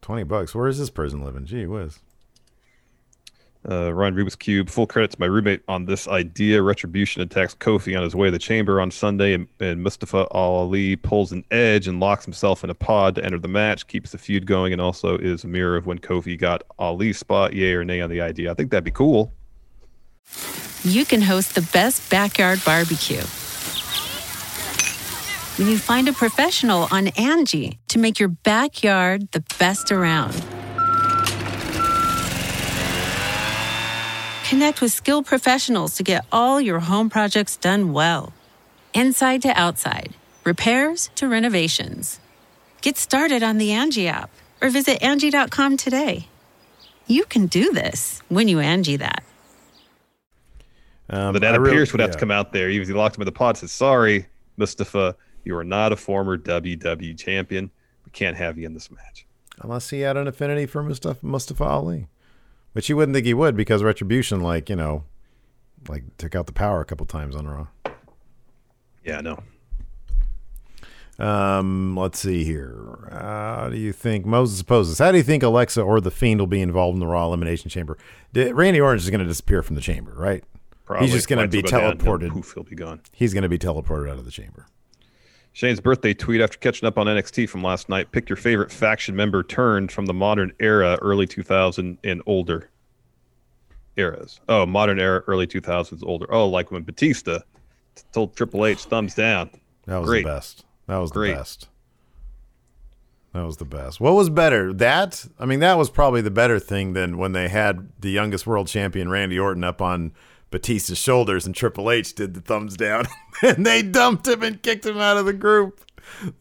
[0.01, 0.55] Twenty bucks.
[0.55, 1.45] Where is this person living?
[1.45, 1.99] Gee whiz.
[3.69, 4.69] Uh, Ryan Rubik's Cube.
[4.69, 6.61] Full credit to my roommate on this idea.
[6.61, 10.95] Retribution attacks Kofi on his way to the chamber on Sunday, and, and Mustafa Ali
[10.95, 14.17] pulls an edge and locks himself in a pod to enter the match, keeps the
[14.17, 17.53] feud going, and also is a mirror of when Kofi got Ali's spot.
[17.53, 18.51] Yay or nay on the idea?
[18.51, 19.33] I think that'd be cool.
[20.83, 23.23] you can host the best backyard barbecue.
[25.57, 30.33] When you find a professional on Angie to make your backyard the best around.
[34.47, 38.33] Connect with skilled professionals to get all your home projects done well.
[38.93, 42.19] Inside to outside, repairs to renovations.
[42.81, 44.29] Get started on the Angie app
[44.61, 46.27] or visit Angie.com today.
[47.07, 49.23] You can do this when you Angie that.
[51.09, 52.69] Um, but I Adam really- Pearce would have to come out there.
[52.69, 53.57] He was he locked him in the pod.
[53.57, 54.27] Said, "Sorry,
[54.57, 55.15] Mustafa,
[55.47, 57.71] you are not a former WWE champion.
[58.05, 59.25] We can't have you in this match."
[59.61, 62.07] Unless he had an affinity for Mustafa, Mustafa Ali,
[62.73, 65.03] which you wouldn't think he would because Retribution, like you know,
[65.87, 67.67] like took out the power a couple times on Raw.
[69.03, 69.41] Yeah, no.
[71.19, 73.09] Um, let's see here.
[73.11, 74.99] How do you think Moses opposes?
[74.99, 77.69] How do you think Alexa or the Fiend will be involved in the Raw Elimination
[77.69, 77.97] Chamber?
[78.33, 80.43] Di- Randy Orton is going to disappear from the chamber, right?
[80.85, 82.31] Probably He's just going to be down, teleported.
[82.31, 83.01] Poof, he'll be gone.
[83.11, 84.67] He's going to be teleported out of the chamber.
[85.57, 88.11] Shane's birthday tweet after catching up on NXT from last night.
[88.11, 92.69] Pick your favorite faction member turned from the modern era, early 2000 and older
[93.95, 94.39] eras.
[94.47, 96.31] Oh, modern era, early 2000s, older.
[96.31, 97.39] Oh, like when Batista
[98.11, 99.49] told Triple H thumbs down.
[99.87, 100.25] That was Great.
[100.25, 100.63] the best.
[100.85, 101.31] That was Great.
[101.31, 101.69] the best.
[103.33, 103.99] That was the best.
[103.99, 104.71] What was better?
[104.71, 108.45] That I mean, that was probably the better thing than when they had the youngest
[108.45, 110.11] world champion Randy Orton up on
[110.51, 113.05] Batista's shoulders and Triple H did the thumbs down
[113.41, 115.81] and they dumped him and kicked him out of the group.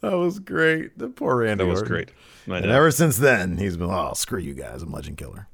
[0.01, 0.97] That was great.
[0.99, 1.65] The poor Randy.
[1.65, 1.93] That was Orton.
[1.93, 2.11] great.
[2.49, 2.73] I And know.
[2.77, 4.83] ever since then, he's been, oh, screw you guys.
[4.83, 5.49] I'm Legend Killer.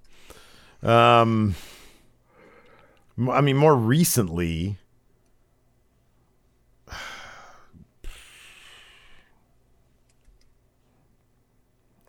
[0.82, 1.54] Um,
[3.30, 4.76] I mean, more recently,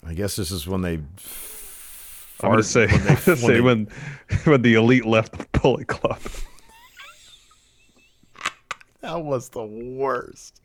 [0.06, 1.00] I guess this is when they.
[2.44, 3.88] I'm going to say, when they- I'm say they- when,
[4.44, 6.20] when the elite left the Bullet Club.
[9.02, 10.60] That was the worst.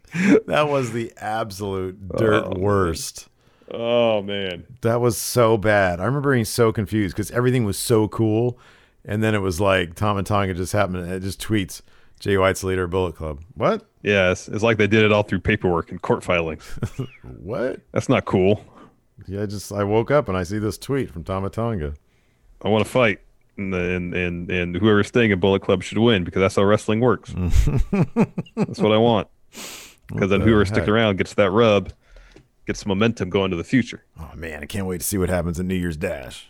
[0.47, 2.61] That was the absolute dirt Oh, man.
[2.61, 3.29] worst.
[3.71, 4.65] Oh, man.
[4.83, 6.01] That was so bad.
[6.01, 8.59] I remember being so confused because everything was so cool,
[9.05, 11.11] and then it was like Tama Tonga just happened.
[11.11, 11.83] It just tweets
[12.21, 13.43] Jay White's leader of Bullet Club.
[13.55, 13.85] What?
[14.03, 16.65] Yeah, it's, it's like they did it all through paperwork and court filings.
[17.43, 17.81] What?
[17.93, 18.65] That's not cool.
[19.27, 21.95] Yeah, I just I woke up and I see this tweet from Tama Tonga.
[22.63, 23.21] I want to fight,
[23.57, 27.01] and and and and whoever's staying in Bullet Club should win because that's how wrestling
[27.01, 27.33] works.
[28.57, 29.29] that's what I want.
[30.09, 30.75] Because then the whoever heck?
[30.75, 31.93] sticks around gets that rub,
[32.67, 34.05] gets some momentum going to the future.
[34.19, 36.49] Oh man, I can't wait to see what happens in New Year's Dash.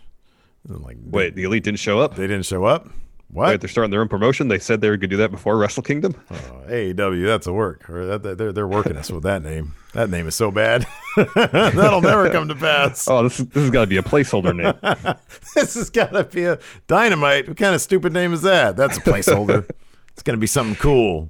[0.67, 2.15] Like, Wait, the elite didn't show up.
[2.15, 2.89] they didn't show up.
[3.31, 3.49] What?
[3.49, 4.47] Wait, they're starting their own promotion.
[4.47, 6.15] They said they were going to do that before Wrestle Kingdom.
[6.31, 6.35] Oh,
[6.67, 7.87] AEW, that's a work.
[7.87, 9.75] Or that, that- they're they're working us with that name.
[9.93, 10.87] That name is so bad.
[11.35, 13.07] That'll never come to pass.
[13.07, 14.73] Oh, this is, this has got to be a placeholder name.
[15.55, 16.57] this has got to be a
[16.87, 17.47] dynamite.
[17.47, 18.75] What kind of stupid name is that?
[18.75, 19.67] That's a placeholder.
[20.13, 21.29] it's going to be something cool.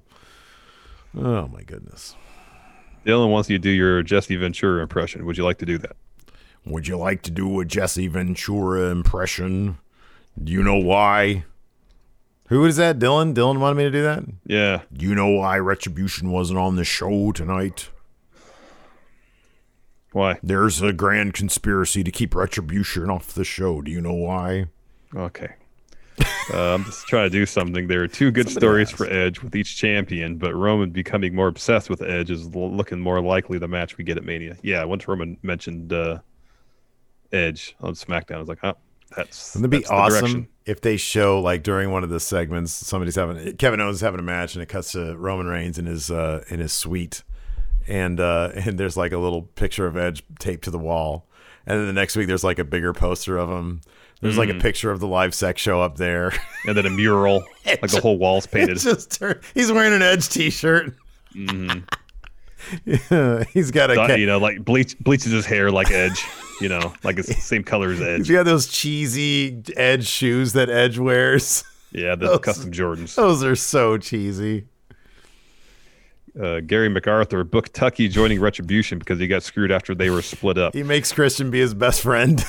[1.17, 2.15] Oh my goodness.
[3.05, 5.25] Dylan wants you to do your Jesse Ventura impression.
[5.25, 5.95] Would you like to do that?
[6.65, 9.77] Would you like to do a Jesse Ventura impression?
[10.41, 11.45] Do you know why?
[12.49, 12.97] Who is that?
[12.97, 13.33] Dylan?
[13.35, 14.23] Dylan wanted me to do that?
[14.43, 14.81] Yeah.
[14.91, 17.89] You know why Retribution wasn't on the show tonight?
[20.13, 20.39] Why?
[20.41, 23.81] There's a grand conspiracy to keep Retribution off the show.
[23.81, 24.65] Do you know why?
[25.15, 25.53] Okay.
[26.51, 27.87] Uh, I'm just trying to do something.
[27.87, 31.91] There are two good stories for Edge with each champion, but Roman becoming more obsessed
[31.91, 34.57] with Edge is l- looking more likely the match we get at Mania.
[34.63, 36.17] Yeah, once Roman mentioned uh,
[37.31, 38.73] Edge on SmackDown, I was like, oh,
[39.15, 43.15] that's Wouldn't it be awesome if they show like during one of the segments somebody's
[43.15, 46.11] having Kevin Owens is having a match and it cuts to Roman Reigns in his
[46.11, 47.23] uh, in his suite
[47.87, 51.27] and uh, and there's like a little picture of Edge taped to the wall
[51.65, 53.81] and then the next week there's like a bigger poster of him.
[54.21, 54.61] There's like a Mm.
[54.61, 56.33] picture of the live sex show up there.
[56.67, 58.77] And then a mural, like the whole wall's painted.
[58.79, 60.93] Just he's wearing an Edge t-shirt.
[61.33, 61.83] Mhm.
[62.85, 66.23] Yeah, he's got a you know, like bleach bleaches his hair like Edge.
[66.61, 68.27] You know, like it's the same color as Edge.
[68.27, 71.63] he's got those cheesy Edge shoes that Edge wears.
[71.91, 73.15] Yeah, the Those- custom Jordans.
[73.15, 74.65] Those are so cheesy.
[76.39, 80.57] uh, Gary MacArthur booked Tucker joining Retribution because he got screwed after they were split
[80.57, 80.73] up.
[80.73, 82.43] He makes Christian be his best friend.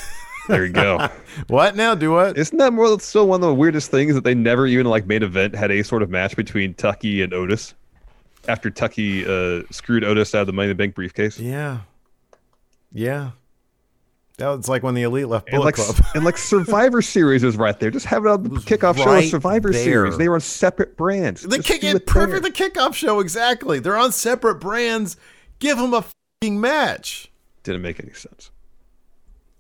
[0.49, 1.09] There you go.
[1.47, 1.95] what now?
[1.95, 2.37] Do what?
[2.37, 5.23] Isn't that more still one of the weirdest things that they never even like main
[5.23, 7.75] event had a sort of match between Tucker and Otis
[8.49, 11.39] after Tucker uh, screwed Otis out of the Money in the Bank briefcase?
[11.39, 11.81] Yeah.
[12.93, 13.31] Yeah.
[14.39, 15.97] That was like when the Elite left And Bullet like, Club.
[16.15, 17.91] and like Survivor Series is right there.
[17.91, 19.85] Just have it on the kickoff show of Survivor there.
[19.85, 20.17] Series.
[20.17, 21.43] They were on separate brands.
[21.43, 22.43] The Just kick it it perfect.
[22.43, 22.71] there.
[22.71, 23.81] The kickoff show exactly.
[23.81, 25.19] They're on separate brands.
[25.59, 26.07] Give them a
[26.41, 27.31] fucking match.
[27.65, 28.51] Didn't make any sense.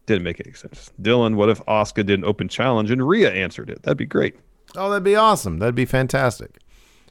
[0.07, 0.91] Didn't make any sense.
[1.01, 3.83] Dylan, what if Asuka did an open challenge and Rhea answered it?
[3.83, 4.35] That'd be great.
[4.76, 5.59] Oh, that'd be awesome.
[5.59, 6.57] That'd be fantastic.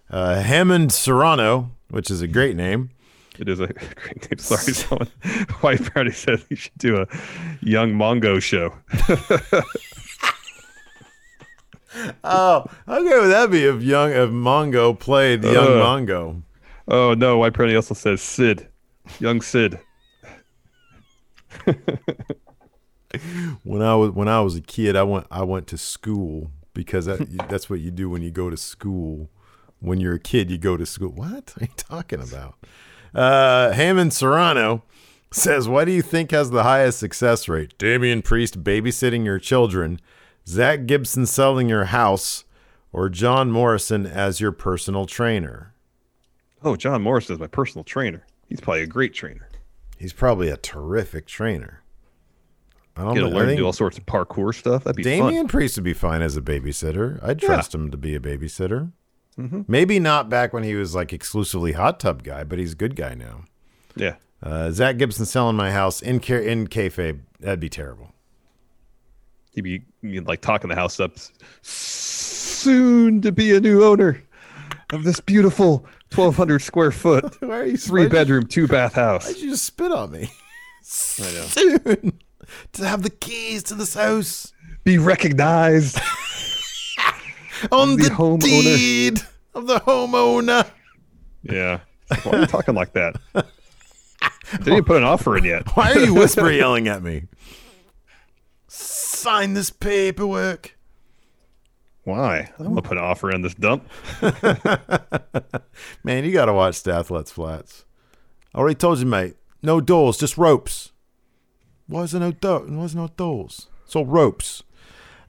[0.10, 2.90] Uh, Hammond Serrano, which is a great name.
[3.38, 4.38] It is a great name.
[4.40, 5.08] Sorry, someone.
[5.62, 7.08] White Brownie said we should do a
[7.62, 8.74] young Mongo show.
[12.24, 15.84] Oh, how good would that be if young if Mongo played young Uh.
[15.84, 16.44] Mongo?
[16.88, 18.68] Oh no, White Brownie also says Sid,
[19.20, 19.80] young Sid.
[23.64, 27.08] When I was when I was a kid, I went I went to school because
[27.08, 29.30] that, that's what you do when you go to school.
[29.80, 31.10] When you're a kid, you go to school.
[31.12, 32.56] What are you talking about?
[33.14, 34.84] Uh, Hammond Serrano
[35.32, 37.78] says, "What do you think has the highest success rate?
[37.78, 40.00] Damian Priest babysitting your children,
[40.48, 42.44] Zach Gibson selling your house,
[42.92, 45.74] or John Morrison as your personal trainer?"
[46.62, 48.26] Oh, John Morrison is my personal trainer.
[48.48, 49.48] He's probably a great trainer.
[49.98, 51.84] He's probably a terrific trainer.
[52.98, 53.30] I don't Get know.
[53.30, 54.84] Learn to do all sorts of parkour stuff.
[54.84, 55.48] That'd be Damian fun.
[55.48, 57.18] Priest would be fine as a babysitter.
[57.24, 57.48] I'd Yeah.
[57.48, 58.92] trust him to be a babysitter.
[59.40, 59.66] Mhm.
[59.70, 62.96] Maybe not back when he was like exclusively hot tub guy, but he's a good
[62.96, 63.46] guy now.
[63.96, 64.16] Yeah.
[64.44, 67.20] Uh, Zach Gibson selling my house in ca- in kayfabe.
[67.40, 68.12] That'd be terrible.
[69.54, 71.14] He'd be you'd, like talking the house up.
[71.62, 74.22] Soon to be a new owner
[74.92, 79.26] of this beautiful 1,200 square foot, Why are you three bedroom, two bath house.
[79.26, 80.32] Why'd you just spit on me?
[81.20, 81.46] I know.
[81.48, 82.20] Soon
[82.74, 84.52] to have the keys to this house
[84.84, 86.00] Be recognized.
[87.72, 88.42] on The the, homeowner.
[88.42, 89.20] deed
[89.54, 90.70] of the homeowner.
[91.44, 91.80] Yeah.
[92.24, 93.16] Why are you talking like that?
[94.52, 95.68] Didn't you put an offer in yet.
[95.76, 97.24] Why are you whisper yelling at me?
[98.68, 100.76] Sign this paperwork.
[102.04, 102.50] Why?
[102.58, 103.88] I'm gonna put an offer in this dump.
[106.04, 107.86] Man, you got to watch Stathlet's Flats.
[108.56, 109.36] I already told you, mate.
[109.62, 110.92] No doors, just ropes.
[111.88, 112.62] Why is there no door?
[112.62, 113.68] Why is there no doors?
[113.86, 114.64] It's all ropes.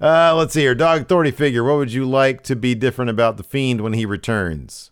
[0.01, 0.75] Uh, let's see here.
[0.75, 1.63] Dog authority figure.
[1.63, 4.91] What would you like to be different about the fiend when he returns?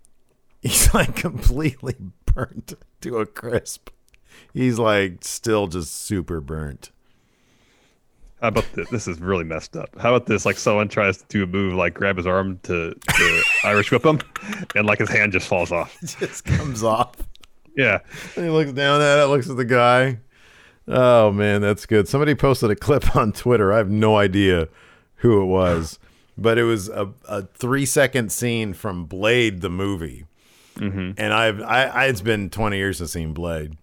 [0.62, 1.94] He's like completely
[2.26, 3.90] burnt to a crisp.
[4.52, 6.90] He's like still just super burnt.
[8.40, 8.88] How about this?
[8.88, 9.90] This is really messed up.
[10.00, 10.46] How about this?
[10.46, 14.04] Like someone tries to do a move, like grab his arm to, to Irish whip
[14.04, 14.20] him,
[14.74, 15.96] and like his hand just falls off.
[16.18, 17.16] just comes off.
[17.76, 17.98] Yeah.
[18.36, 20.18] And he looks down at it, looks at the guy.
[20.88, 22.08] Oh man, that's good.
[22.08, 23.72] Somebody posted a clip on Twitter.
[23.72, 24.68] I have no idea
[25.16, 25.98] who it was,
[26.36, 30.26] but it was a, a three second scene from Blade, the movie.
[30.76, 31.12] Mm-hmm.
[31.18, 33.76] And I've I, I it's been twenty years since seen Blade,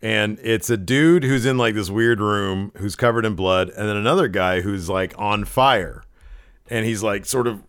[0.00, 3.88] and it's a dude who's in like this weird room who's covered in blood, and
[3.88, 6.04] then another guy who's like on fire,
[6.68, 7.62] and he's like sort of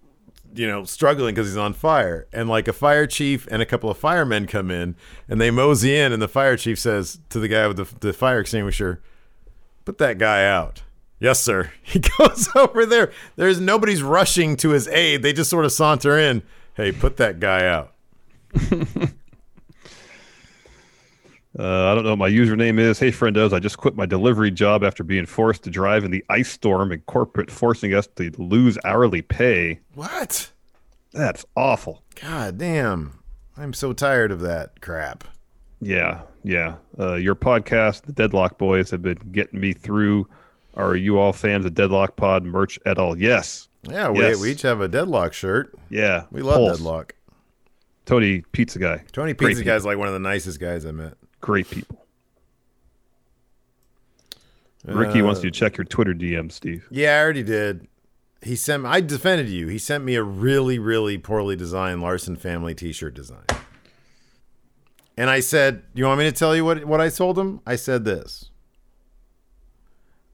[0.54, 2.28] you know, struggling because he's on fire.
[2.32, 4.96] And like a fire chief and a couple of firemen come in
[5.28, 8.14] and they mosey in, and the fire chief says to the guy with the, the
[8.14, 9.02] fire extinguisher,
[9.86, 10.84] Put that guy out.
[11.18, 11.72] Yes, sir.
[11.82, 13.14] He goes over there.
[13.38, 15.24] There's nobody's rushing to his aid.
[15.24, 16.44] They just sort of saunter in.
[16.74, 17.94] Hey, put that guy out.
[21.60, 23.00] Uh, I don't know what my username is.
[23.00, 26.24] Hey, friendos, I just quit my delivery job after being forced to drive in the
[26.30, 29.80] ice storm and corporate forcing us to lose hourly pay.
[29.96, 30.52] What?
[31.14, 32.04] That's awful.
[32.22, 33.20] God damn.
[33.58, 35.24] I'm so tired of that crap.
[35.82, 36.76] Yeah, yeah.
[37.00, 40.28] Uh, your podcast, the Deadlock Boys, have been getting me through.
[40.76, 43.18] Are you all fans of Deadlock Pod merch at all?
[43.18, 43.68] Yes.
[43.90, 44.40] Yeah, we, Yes.
[44.40, 45.74] we each have a deadlock shirt.
[45.90, 46.26] Yeah.
[46.30, 46.78] We love Pulse.
[46.78, 47.16] deadlock.
[48.06, 49.04] Tony Pizza Guy.
[49.12, 49.74] Tony Great Pizza people.
[49.74, 51.14] guy's like one of the nicest guys I met.
[51.48, 52.06] Great people.
[54.84, 56.86] Ricky Uh, wants you to check your Twitter DM, Steve.
[56.92, 57.88] Yeah, I already did.
[58.42, 58.86] He sent.
[58.86, 59.70] I defended you.
[59.70, 63.46] He sent me a really, really poorly designed Larson family T-shirt design,
[65.16, 67.78] and I said, "You want me to tell you what what I told him?" I
[67.78, 68.50] said this.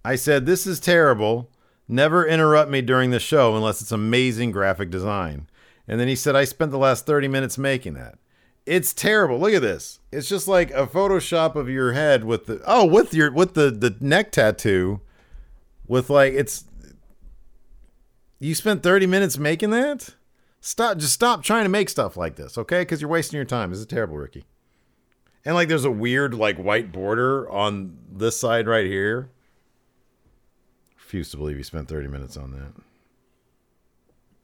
[0.03, 1.51] I said, "This is terrible.
[1.87, 5.47] Never interrupt me during the show unless it's amazing graphic design."
[5.87, 8.17] And then he said, "I spent the last thirty minutes making that."
[8.65, 9.39] It's terrible.
[9.39, 9.99] Look at this.
[10.11, 13.71] It's just like a Photoshop of your head with the oh with your with the
[13.71, 15.01] the neck tattoo,
[15.87, 16.65] with like it's
[18.43, 20.15] you spent 30 minutes making that?
[20.59, 20.97] Stop.
[20.97, 22.81] Just stop trying to make stuff like this, okay?
[22.81, 23.69] Because you're wasting your time.
[23.69, 24.43] This is terrible, Ricky.
[25.45, 29.29] And like, there's a weird like white border on this side right here.
[30.97, 32.73] Refuse to believe you spent 30 minutes on that.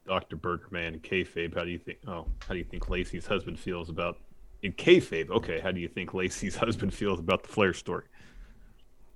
[0.10, 0.38] Dr.
[0.38, 1.56] Burgerman and kayfabe.
[1.56, 2.00] How do you think?
[2.08, 4.18] Oh, how do you think Lacey's husband feels about
[4.64, 5.30] in kayfabe?
[5.30, 8.06] Okay, how do you think Lacey's husband feels about the Flair story?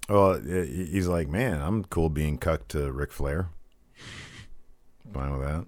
[0.08, 3.50] Well, he's like, man, I'm cool being cucked to Ric Flair.
[5.12, 5.66] Fine with that.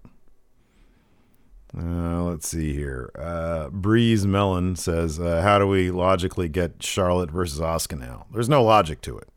[1.78, 3.12] Uh, let's see here.
[3.18, 8.28] Uh, Breeze Mellon says, uh, "How do we logically get Charlotte versus Asuka now?
[8.32, 9.30] There's no logic to it.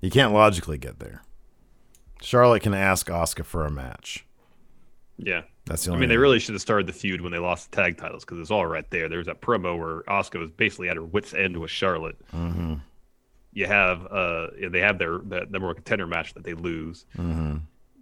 [0.00, 1.22] You can't logically get there.
[2.20, 4.26] Charlotte can ask Asuka for a match.
[5.18, 5.42] Yeah.
[5.64, 7.70] That's the only I mean, they really should have started the feud when they lost
[7.70, 9.08] the tag titles because it's all right there.
[9.08, 12.16] There was that promo where Asuka was basically at her wits' end with Charlotte.
[12.34, 12.74] Mm-hmm.
[13.52, 17.06] You have, uh, they have their that number one contender match that they lose.
[17.16, 17.56] Mm-hmm.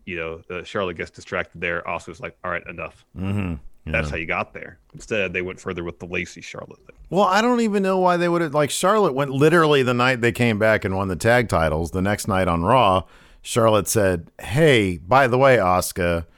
[0.05, 1.83] You know, uh, Charlotte gets distracted there.
[1.87, 3.55] Asuka's like, "All right, enough." Mm-hmm.
[3.87, 4.79] That's how you got there.
[4.95, 6.97] Instead, they went further with the Lacey Charlotte thing.
[7.11, 10.21] Well, I don't even know why they would have like Charlotte went literally the night
[10.21, 11.91] they came back and won the tag titles.
[11.93, 13.05] The next night on Raw,
[13.43, 16.34] Charlotte said, "Hey, by the way, Asuka, Yeah.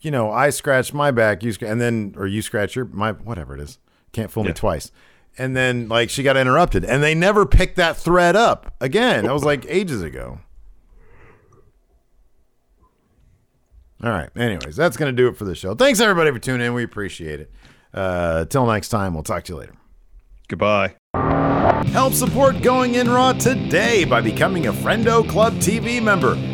[0.00, 3.54] You know, I scratched my back, you and then or you scratch your my whatever
[3.54, 3.78] it is.
[4.12, 4.90] Can't fool me twice."
[5.38, 9.24] And then like she got interrupted, and they never picked that thread up again.
[9.24, 10.40] That was like ages ago.
[14.02, 14.30] All right.
[14.34, 15.74] Anyways, that's going to do it for the show.
[15.74, 16.72] Thanks everybody for tuning in.
[16.74, 17.50] We appreciate it.
[17.92, 19.74] Uh, till next time, we'll talk to you later.
[20.48, 20.94] Goodbye.
[21.92, 26.34] Help support Going In Raw today by becoming a Friendo Club TV member.